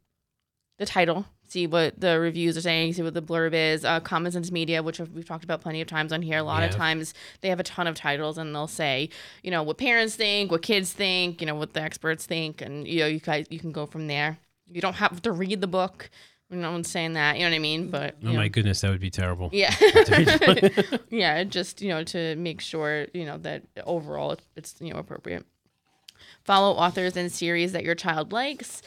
the 0.78 0.86
title 0.86 1.26
see 1.54 1.68
what 1.68 1.98
the 2.00 2.18
reviews 2.18 2.56
are 2.56 2.60
saying 2.60 2.92
see 2.92 3.02
what 3.02 3.14
the 3.14 3.22
blurb 3.22 3.54
is 3.54 3.84
uh, 3.84 4.00
common 4.00 4.32
sense 4.32 4.50
media 4.50 4.82
which 4.82 4.98
we've 4.98 5.24
talked 5.24 5.44
about 5.44 5.60
plenty 5.60 5.80
of 5.80 5.86
times 5.86 6.12
on 6.12 6.20
here 6.20 6.38
a 6.38 6.42
lot 6.42 6.64
of 6.64 6.70
times 6.70 7.14
they 7.42 7.48
have 7.48 7.60
a 7.60 7.62
ton 7.62 7.86
of 7.86 7.94
titles 7.94 8.36
and 8.36 8.52
they'll 8.54 8.66
say 8.66 9.08
you 9.44 9.50
know 9.52 9.62
what 9.62 9.78
parents 9.78 10.16
think 10.16 10.50
what 10.50 10.62
kids 10.62 10.92
think 10.92 11.40
you 11.40 11.46
know 11.46 11.54
what 11.54 11.72
the 11.72 11.80
experts 11.80 12.26
think 12.26 12.60
and 12.60 12.88
you 12.88 12.98
know 12.98 13.06
you 13.06 13.20
guys 13.20 13.46
you 13.50 13.60
can 13.60 13.70
go 13.70 13.86
from 13.86 14.08
there 14.08 14.36
you 14.68 14.80
don't 14.80 14.96
have 14.96 15.22
to 15.22 15.30
read 15.30 15.60
the 15.60 15.68
book 15.68 16.10
no 16.50 16.72
one's 16.72 16.90
saying 16.90 17.12
that 17.12 17.36
you 17.36 17.42
know 17.44 17.50
what 17.50 17.56
i 17.56 17.58
mean 17.60 17.88
but 17.88 18.16
Oh 18.24 18.32
know. 18.32 18.34
my 18.34 18.48
goodness, 18.48 18.80
that 18.80 18.90
would 18.90 19.00
be 19.00 19.10
terrible. 19.10 19.48
Yeah. 19.52 19.74
yeah, 21.10 21.42
just, 21.44 21.80
you 21.82 21.88
know, 21.88 22.04
to 22.04 22.36
make 22.36 22.60
sure, 22.60 23.06
you 23.12 23.24
know, 23.24 23.38
that 23.38 23.62
overall 23.84 24.36
it's, 24.56 24.74
you 24.80 24.92
know, 24.92 24.98
appropriate. 24.98 25.44
Follow 26.44 26.72
authors 26.76 27.16
and 27.16 27.32
series 27.32 27.72
that 27.72 27.82
your 27.84 27.94
child 27.94 28.30
likes. 28.32 28.82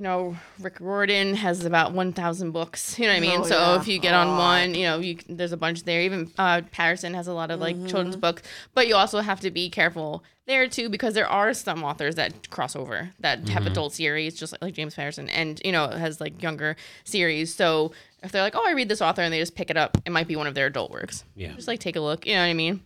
You 0.00 0.04
know, 0.04 0.34
Rick 0.58 0.78
Riordan 0.80 1.34
has 1.34 1.66
about 1.66 1.92
1,000 1.92 2.52
books. 2.52 2.98
You 2.98 3.04
know 3.04 3.12
what 3.12 3.16
I 3.18 3.20
mean? 3.20 3.40
Oh, 3.40 3.44
so 3.44 3.58
yeah. 3.58 3.80
if 3.82 3.86
you 3.86 3.98
get 3.98 4.14
A 4.14 4.16
on 4.16 4.28
lot. 4.28 4.38
one, 4.38 4.74
you 4.74 4.84
know, 4.84 4.98
you 4.98 5.18
there's 5.28 5.52
a 5.52 5.58
bunch 5.58 5.82
there. 5.82 6.00
Even 6.00 6.32
uh, 6.38 6.62
Patterson 6.70 7.12
has 7.12 7.26
a 7.26 7.34
lot 7.34 7.50
of 7.50 7.60
like 7.60 7.76
children's 7.86 8.16
books, 8.16 8.42
but 8.72 8.88
you 8.88 8.96
also 8.96 9.20
have 9.20 9.40
to 9.40 9.50
be 9.50 9.68
careful 9.68 10.24
there 10.46 10.66
too 10.68 10.88
because 10.88 11.12
there 11.12 11.28
are 11.28 11.52
some 11.52 11.84
authors 11.84 12.14
that 12.14 12.48
cross 12.48 12.74
over 12.74 13.10
that 13.20 13.46
have 13.50 13.66
adult 13.66 13.92
series, 13.92 14.40
just 14.40 14.52
like, 14.52 14.62
like 14.62 14.74
James 14.74 14.94
Patterson, 14.94 15.28
and 15.28 15.60
you 15.66 15.70
know 15.70 15.88
has 15.88 16.18
like 16.18 16.42
younger 16.42 16.76
series. 17.04 17.54
So 17.54 17.92
if 18.22 18.32
they're 18.32 18.40
like, 18.40 18.56
oh, 18.56 18.66
I 18.66 18.72
read 18.72 18.88
this 18.88 19.02
author, 19.02 19.20
and 19.20 19.30
they 19.30 19.38
just 19.38 19.54
pick 19.54 19.68
it 19.68 19.76
up, 19.76 19.98
it 20.06 20.12
might 20.12 20.28
be 20.28 20.34
one 20.34 20.46
of 20.46 20.54
their 20.54 20.68
adult 20.68 20.90
works. 20.90 21.24
Yeah. 21.36 21.52
Just 21.52 21.68
like 21.68 21.78
take 21.78 21.96
a 21.96 22.00
look. 22.00 22.26
You 22.26 22.36
know 22.36 22.40
what 22.40 22.46
I 22.46 22.54
mean? 22.54 22.80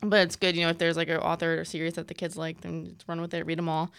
But 0.00 0.20
it's 0.20 0.36
good, 0.36 0.54
you 0.54 0.62
know, 0.62 0.70
if 0.70 0.78
there's 0.78 0.96
like 0.96 1.08
an 1.08 1.16
author 1.16 1.58
or 1.58 1.64
series 1.64 1.94
that 1.94 2.06
the 2.06 2.14
kids 2.14 2.36
like, 2.36 2.60
then 2.60 2.94
just 2.94 3.08
run 3.08 3.20
with 3.20 3.34
it, 3.34 3.44
read 3.44 3.58
them 3.58 3.68
all. 3.68 3.90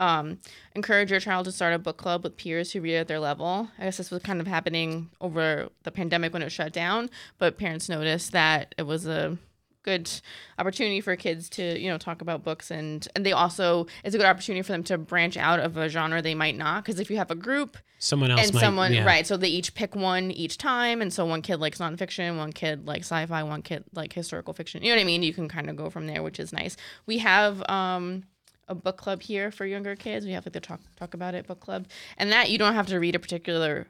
Um, 0.00 0.38
encourage 0.74 1.10
your 1.10 1.20
child 1.20 1.44
to 1.44 1.52
start 1.52 1.72
a 1.72 1.78
book 1.78 1.96
club 1.96 2.24
with 2.24 2.36
peers 2.36 2.72
who 2.72 2.80
read 2.80 2.96
at 2.96 3.08
their 3.08 3.20
level. 3.20 3.68
I 3.78 3.84
guess 3.84 3.96
this 3.96 4.10
was 4.10 4.22
kind 4.22 4.40
of 4.40 4.46
happening 4.46 5.10
over 5.20 5.68
the 5.84 5.92
pandemic 5.92 6.32
when 6.32 6.42
it 6.42 6.50
shut 6.50 6.72
down, 6.72 7.10
but 7.38 7.58
parents 7.58 7.88
noticed 7.88 8.32
that 8.32 8.74
it 8.76 8.82
was 8.82 9.06
a 9.06 9.38
good 9.84 10.10
opportunity 10.58 11.00
for 11.00 11.14
kids 11.14 11.48
to 11.50 11.78
you 11.78 11.90
know 11.90 11.98
talk 11.98 12.22
about 12.22 12.42
books 12.42 12.70
and 12.70 13.06
and 13.14 13.24
they 13.24 13.32
also 13.32 13.86
it's 14.02 14.14
a 14.14 14.18
good 14.18 14.26
opportunity 14.26 14.62
for 14.62 14.72
them 14.72 14.82
to 14.82 14.96
branch 14.96 15.36
out 15.36 15.60
of 15.60 15.76
a 15.76 15.90
genre 15.90 16.22
they 16.22 16.34
might 16.34 16.56
not 16.56 16.82
because 16.82 16.98
if 16.98 17.10
you 17.10 17.18
have 17.18 17.30
a 17.30 17.34
group 17.34 17.76
Someone 17.98 18.30
else 18.30 18.46
and 18.46 18.54
might. 18.54 18.60
someone 18.60 18.94
yeah. 18.94 19.04
right 19.04 19.26
so 19.26 19.36
they 19.36 19.48
each 19.48 19.74
pick 19.74 19.94
one 19.94 20.30
each 20.30 20.56
time 20.56 21.02
and 21.02 21.12
so 21.12 21.26
one 21.26 21.42
kid 21.42 21.60
likes 21.60 21.78
nonfiction 21.80 22.38
one 22.38 22.50
kid 22.50 22.86
likes 22.86 23.08
sci-fi 23.12 23.42
one 23.42 23.60
kid 23.60 23.84
like 23.92 24.14
historical 24.14 24.54
fiction 24.54 24.82
you 24.82 24.88
know 24.88 24.96
what 24.96 25.02
i 25.02 25.04
mean 25.04 25.22
you 25.22 25.34
can 25.34 25.48
kind 25.48 25.68
of 25.68 25.76
go 25.76 25.90
from 25.90 26.06
there 26.06 26.22
which 26.22 26.40
is 26.40 26.50
nice 26.50 26.78
we 27.04 27.18
have 27.18 27.62
um 27.68 28.24
a 28.68 28.74
book 28.74 28.96
club 28.96 29.20
here 29.22 29.50
for 29.50 29.66
younger 29.66 29.94
kids 29.96 30.24
we 30.26 30.32
have 30.32 30.44
like 30.46 30.52
the 30.52 30.60
talk 30.60 30.80
talk 30.96 31.14
about 31.14 31.34
it 31.34 31.46
book 31.46 31.60
club 31.60 31.86
and 32.18 32.32
that 32.32 32.50
you 32.50 32.58
don't 32.58 32.74
have 32.74 32.86
to 32.86 32.98
read 32.98 33.14
a 33.14 33.18
particular 33.18 33.86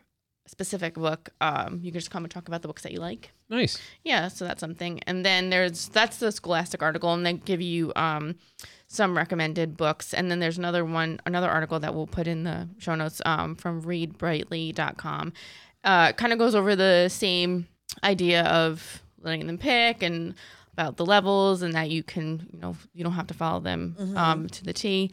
specific 0.47 0.95
book 0.95 1.31
um 1.41 1.79
you 1.83 1.91
can 1.91 2.01
just 2.01 2.11
come 2.11 2.25
and 2.25 2.31
talk 2.31 2.49
about 2.49 2.61
the 2.63 2.69
books 2.69 2.83
that 2.83 2.93
you 2.93 2.99
like 3.01 3.31
Nice. 3.51 3.79
yeah, 4.03 4.29
so 4.29 4.47
that's 4.47 4.59
something. 4.59 5.01
And 5.07 5.25
then 5.25 5.51
there's 5.51 5.89
that's 5.89 6.17
the 6.17 6.33
Scholastic 6.33 6.83
article, 6.83 7.13
and 7.13 7.25
they 7.27 7.35
give 7.35 7.61
you 7.61 7.93
um, 7.95 8.37
some 8.89 9.15
recommended 9.17 9.77
books. 9.77 10.15
And 10.15 10.31
then 10.31 10.41
there's 10.41 10.57
another 10.57 10.83
one, 10.85 11.21
another 11.27 11.49
article 11.51 11.79
that 11.81 11.95
we'll 11.95 12.07
put 12.07 12.27
in 12.27 12.45
the 12.45 12.69
show 12.79 12.95
notes 12.95 13.21
um, 13.27 13.55
from 13.55 13.83
readbrightly.com. 13.83 15.33
uh, 15.85 16.13
kind 16.13 16.33
of 16.33 16.39
goes 16.39 16.55
over 16.55 16.75
the 16.75 17.09
same 17.11 17.69
idea 18.03 18.45
of 18.45 19.03
letting 19.23 19.47
them 19.47 19.59
pick 19.59 20.03
and 20.03 20.35
about 20.75 20.97
the 20.97 21.07
levels 21.07 21.63
and 21.63 21.73
that 21.75 21.89
you 21.91 22.03
can, 22.03 22.49
you 22.53 22.59
know, 22.61 22.77
you 22.93 23.05
don't 23.05 23.13
have 23.15 23.29
to 23.29 23.35
follow 23.35 23.61
them 23.61 23.95
um, 24.17 24.49
to 24.49 24.65
the 24.65 24.73
T. 24.73 25.11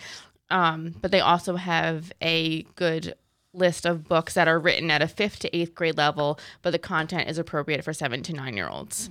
Um, 0.50 0.96
but 1.02 1.12
they 1.12 1.22
also 1.22 1.56
have 1.56 2.12
a 2.22 2.64
good 2.76 3.14
list 3.54 3.86
of 3.86 4.08
books 4.08 4.34
that 4.34 4.48
are 4.48 4.58
written 4.58 4.90
at 4.90 5.02
a 5.02 5.08
fifth 5.08 5.40
to 5.40 5.56
eighth 5.56 5.76
grade 5.76 5.98
level, 5.98 6.40
but 6.62 6.72
the 6.72 6.80
content 6.80 7.30
is 7.30 7.38
appropriate 7.38 7.84
for 7.84 7.94
seven 7.94 8.24
to 8.24 8.34
nine 8.34 8.56
year 8.56 8.70
olds. 8.70 9.10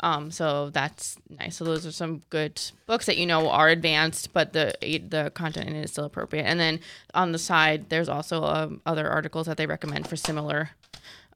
Um, 0.00 0.30
so 0.30 0.70
that's 0.70 1.16
nice. 1.28 1.56
So 1.56 1.64
those 1.64 1.86
are 1.86 1.92
some 1.92 2.22
good 2.30 2.60
books 2.86 3.06
that 3.06 3.18
you 3.18 3.26
know 3.26 3.50
are 3.50 3.68
advanced, 3.68 4.32
but 4.32 4.52
the 4.52 4.74
the 4.80 5.30
content 5.34 5.68
in 5.68 5.76
it 5.76 5.84
is 5.84 5.92
still 5.92 6.06
appropriate. 6.06 6.44
And 6.44 6.58
then 6.58 6.80
on 7.12 7.32
the 7.32 7.38
side, 7.38 7.90
there's 7.90 8.08
also 8.08 8.42
um, 8.44 8.80
other 8.86 9.08
articles 9.08 9.46
that 9.46 9.56
they 9.58 9.66
recommend 9.66 10.08
for 10.08 10.16
similar. 10.16 10.70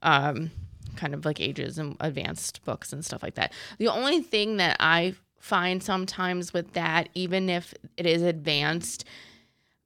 Um, 0.01 0.51
kind 0.95 1.13
of 1.13 1.25
like 1.25 1.39
ages 1.39 1.77
and 1.77 1.95
advanced 1.99 2.63
books 2.65 2.91
and 2.93 3.03
stuff 3.03 3.23
like 3.23 3.35
that. 3.35 3.53
The 3.77 3.87
only 3.87 4.21
thing 4.21 4.57
that 4.57 4.77
I 4.79 5.15
find 5.39 5.81
sometimes 5.81 6.53
with 6.53 6.73
that, 6.73 7.09
even 7.13 7.49
if 7.49 7.73
it 7.97 8.05
is 8.05 8.21
advanced, 8.21 9.05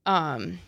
um, 0.05 0.59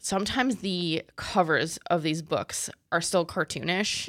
sometimes 0.00 0.56
the 0.56 1.02
covers 1.16 1.78
of 1.90 2.02
these 2.02 2.22
books 2.22 2.70
are 2.92 3.00
still 3.00 3.24
cartoonish 3.26 4.08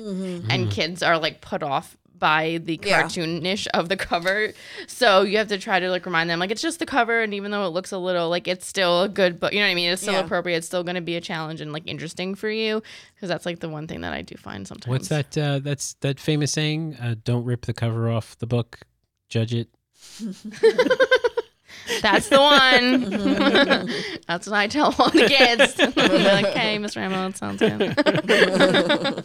and 0.49 0.71
kids 0.71 1.01
are 1.03 1.17
like 1.17 1.41
put 1.41 1.63
off 1.63 1.97
by 2.21 2.59
the 2.63 2.79
Yeah. 2.81 3.03
cartoonish 3.03 3.67
of 3.73 3.89
the 3.89 3.97
cover 3.97 4.53
so 4.87 5.23
you 5.23 5.37
have 5.39 5.49
to 5.49 5.57
try 5.57 5.79
to 5.81 5.89
like 5.89 6.05
remind 6.05 6.29
them 6.29 6.39
like 6.39 6.51
it's 6.51 6.61
just 6.61 6.79
the 6.79 6.85
cover 6.85 7.21
and 7.21 7.33
even 7.33 7.51
though 7.51 7.65
it 7.65 7.69
looks 7.71 7.91
a 7.91 7.97
little 7.97 8.29
like 8.29 8.47
it's 8.47 8.65
still 8.65 9.01
a 9.03 9.09
good 9.09 9.39
book 9.39 9.51
you 9.51 9.59
know 9.59 9.65
what 9.65 9.71
i 9.71 9.75
mean 9.75 9.89
it's 9.91 10.01
still 10.01 10.13
Yeah. 10.13 10.21
appropriate 10.21 10.57
it's 10.57 10.67
still 10.67 10.83
going 10.83 10.95
to 10.95 11.01
be 11.01 11.15
a 11.17 11.21
challenge 11.21 11.59
and 11.59 11.73
like 11.73 11.83
interesting 11.85 12.35
for 12.35 12.49
you 12.49 12.81
because 13.15 13.27
that's 13.27 13.45
like 13.45 13.59
the 13.59 13.67
one 13.69 13.87
thing 13.87 13.99
that 14.01 14.13
i 14.13 14.21
do 14.21 14.35
find 14.37 14.65
sometimes 14.67 14.87
What's 14.89 15.07
that? 15.09 15.37
Uh, 15.37 15.59
that's 15.59 15.95
that 16.01 16.19
famous 16.19 16.51
saying: 16.53 16.95
uh, 17.01 17.15
"Don't 17.23 17.43
rip 17.43 17.65
the 17.65 17.73
cover 17.73 18.09
off 18.09 18.37
the 18.37 18.45
book, 18.47 18.79
judge 19.27 19.53
it." 19.53 19.69
That's 22.01 22.29
the 22.29 22.37
one. 22.39 23.09
That's 24.27 24.47
what 24.47 24.55
I 24.55 24.67
tell 24.67 24.93
all 24.97 25.09
the 25.09 25.27
kids. 25.27 25.75
Like, 25.97 26.47
"Hey, 26.53 26.77
Miss 26.77 26.95
Rambo, 26.95 27.27
it 27.29 27.37
sounds 27.37 27.59
good." 27.59 29.23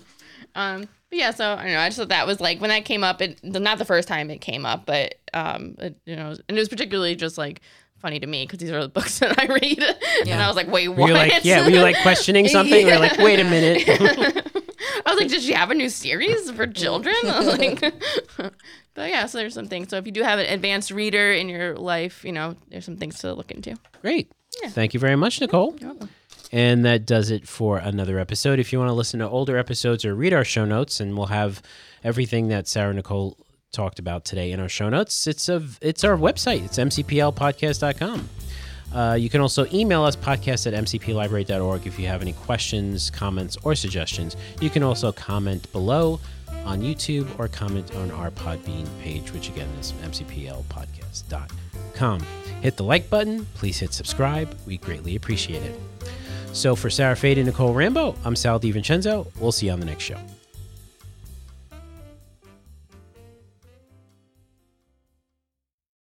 um, 0.54 0.88
but 1.10 1.18
yeah, 1.18 1.30
so 1.30 1.52
I 1.52 1.62
don't 1.64 1.72
know. 1.72 1.80
I 1.80 1.88
just 1.88 1.98
thought 1.98 2.08
that 2.08 2.26
was 2.26 2.40
like 2.40 2.60
when 2.60 2.70
that 2.70 2.84
came 2.84 3.04
up. 3.04 3.22
It 3.22 3.42
not 3.42 3.78
the 3.78 3.84
first 3.84 4.08
time 4.08 4.30
it 4.30 4.40
came 4.40 4.66
up, 4.66 4.86
but 4.86 5.16
um, 5.34 5.76
it, 5.78 5.96
you 6.04 6.16
know, 6.16 6.30
and 6.30 6.56
it 6.56 6.60
was 6.60 6.68
particularly 6.68 7.14
just 7.14 7.38
like 7.38 7.60
funny 7.98 8.20
to 8.20 8.26
me 8.26 8.44
because 8.44 8.58
these 8.58 8.70
are 8.70 8.82
the 8.82 8.88
books 9.00 9.18
that 9.20 9.38
I 9.40 9.46
read, 9.46 9.82
and 10.28 10.42
I 10.42 10.46
was 10.48 10.56
like, 10.56 10.68
"Wait, 10.68 10.88
Were 10.88 10.96
what?" 10.96 11.08
you 11.08 11.14
like, 11.14 11.44
yeah, 11.44 11.62
were 11.64 11.70
you 11.70 11.80
like 11.80 12.00
questioning 12.02 12.48
something? 12.48 12.88
Or 12.90 12.98
like, 12.98 13.18
wait 13.18 13.40
a 13.40 13.44
minute. 13.44 13.84
I 15.06 15.10
was 15.10 15.20
like, 15.20 15.28
"Did 15.28 15.42
she 15.42 15.52
have 15.52 15.70
a 15.70 15.74
new 15.74 15.88
series 15.88 16.50
for 16.50 16.66
children?" 16.66 17.14
I 17.24 17.38
was 17.38 17.58
like, 17.58 17.80
but 18.94 19.10
yeah, 19.10 19.26
so 19.26 19.38
there's 19.38 19.54
some 19.54 19.68
things. 19.68 19.88
So 19.88 19.96
if 19.98 20.06
you 20.06 20.12
do 20.12 20.22
have 20.22 20.38
an 20.38 20.46
advanced 20.46 20.90
reader 20.90 21.32
in 21.32 21.48
your 21.48 21.76
life, 21.76 22.24
you 22.24 22.32
know, 22.32 22.56
there's 22.68 22.84
some 22.84 22.96
things 22.96 23.18
to 23.20 23.32
look 23.32 23.50
into. 23.50 23.76
Great. 24.02 24.32
Yeah. 24.62 24.70
Thank 24.70 24.94
you 24.94 25.00
very 25.00 25.16
much, 25.16 25.40
Nicole. 25.40 25.76
And 26.56 26.84
that 26.86 27.04
does 27.04 27.30
it 27.30 27.46
for 27.46 27.76
another 27.76 28.18
episode. 28.18 28.58
If 28.58 28.72
you 28.72 28.78
want 28.78 28.88
to 28.88 28.94
listen 28.94 29.20
to 29.20 29.28
older 29.28 29.58
episodes 29.58 30.06
or 30.06 30.14
read 30.14 30.32
our 30.32 30.42
show 30.42 30.64
notes, 30.64 31.00
and 31.00 31.14
we'll 31.14 31.26
have 31.26 31.60
everything 32.02 32.48
that 32.48 32.66
Sarah 32.66 32.94
Nicole 32.94 33.36
talked 33.72 33.98
about 33.98 34.24
today 34.24 34.52
in 34.52 34.60
our 34.60 34.68
show 34.70 34.88
notes, 34.88 35.26
it's 35.26 35.50
a 35.50 35.62
it's 35.82 36.02
our 36.02 36.16
website. 36.16 36.64
It's 36.64 36.78
mcplpodcast.com. 36.78 38.30
Uh, 38.90 39.18
you 39.20 39.28
can 39.28 39.42
also 39.42 39.66
email 39.70 40.02
us 40.02 40.16
podcast 40.16 40.66
at 40.66 40.72
mcplibrary.org 40.82 41.86
if 41.86 41.98
you 41.98 42.06
have 42.06 42.22
any 42.22 42.32
questions, 42.32 43.10
comments, 43.10 43.58
or 43.62 43.74
suggestions. 43.74 44.34
You 44.58 44.70
can 44.70 44.82
also 44.82 45.12
comment 45.12 45.70
below 45.72 46.20
on 46.64 46.80
YouTube 46.80 47.28
or 47.38 47.48
comment 47.48 47.94
on 47.96 48.10
our 48.12 48.30
Podbean 48.30 48.88
page, 49.02 49.30
which 49.30 49.50
again 49.50 49.68
is 49.78 49.92
mcplpodcast.com. 50.02 52.20
Hit 52.62 52.78
the 52.78 52.84
like 52.84 53.10
button. 53.10 53.44
Please 53.56 53.78
hit 53.78 53.92
subscribe. 53.92 54.56
We 54.64 54.78
greatly 54.78 55.16
appreciate 55.16 55.62
it. 55.62 55.78
So 56.56 56.74
for 56.74 56.88
Sarah 56.88 57.14
Fade 57.14 57.36
and 57.36 57.46
Nicole 57.46 57.74
Rambo, 57.74 58.14
I'm 58.24 58.34
Sal 58.34 58.58
DiVincenzo. 58.58 59.26
We'll 59.38 59.52
see 59.52 59.66
you 59.66 59.72
on 59.72 59.78
the 59.78 59.84
next 59.84 60.04
show. 60.04 60.16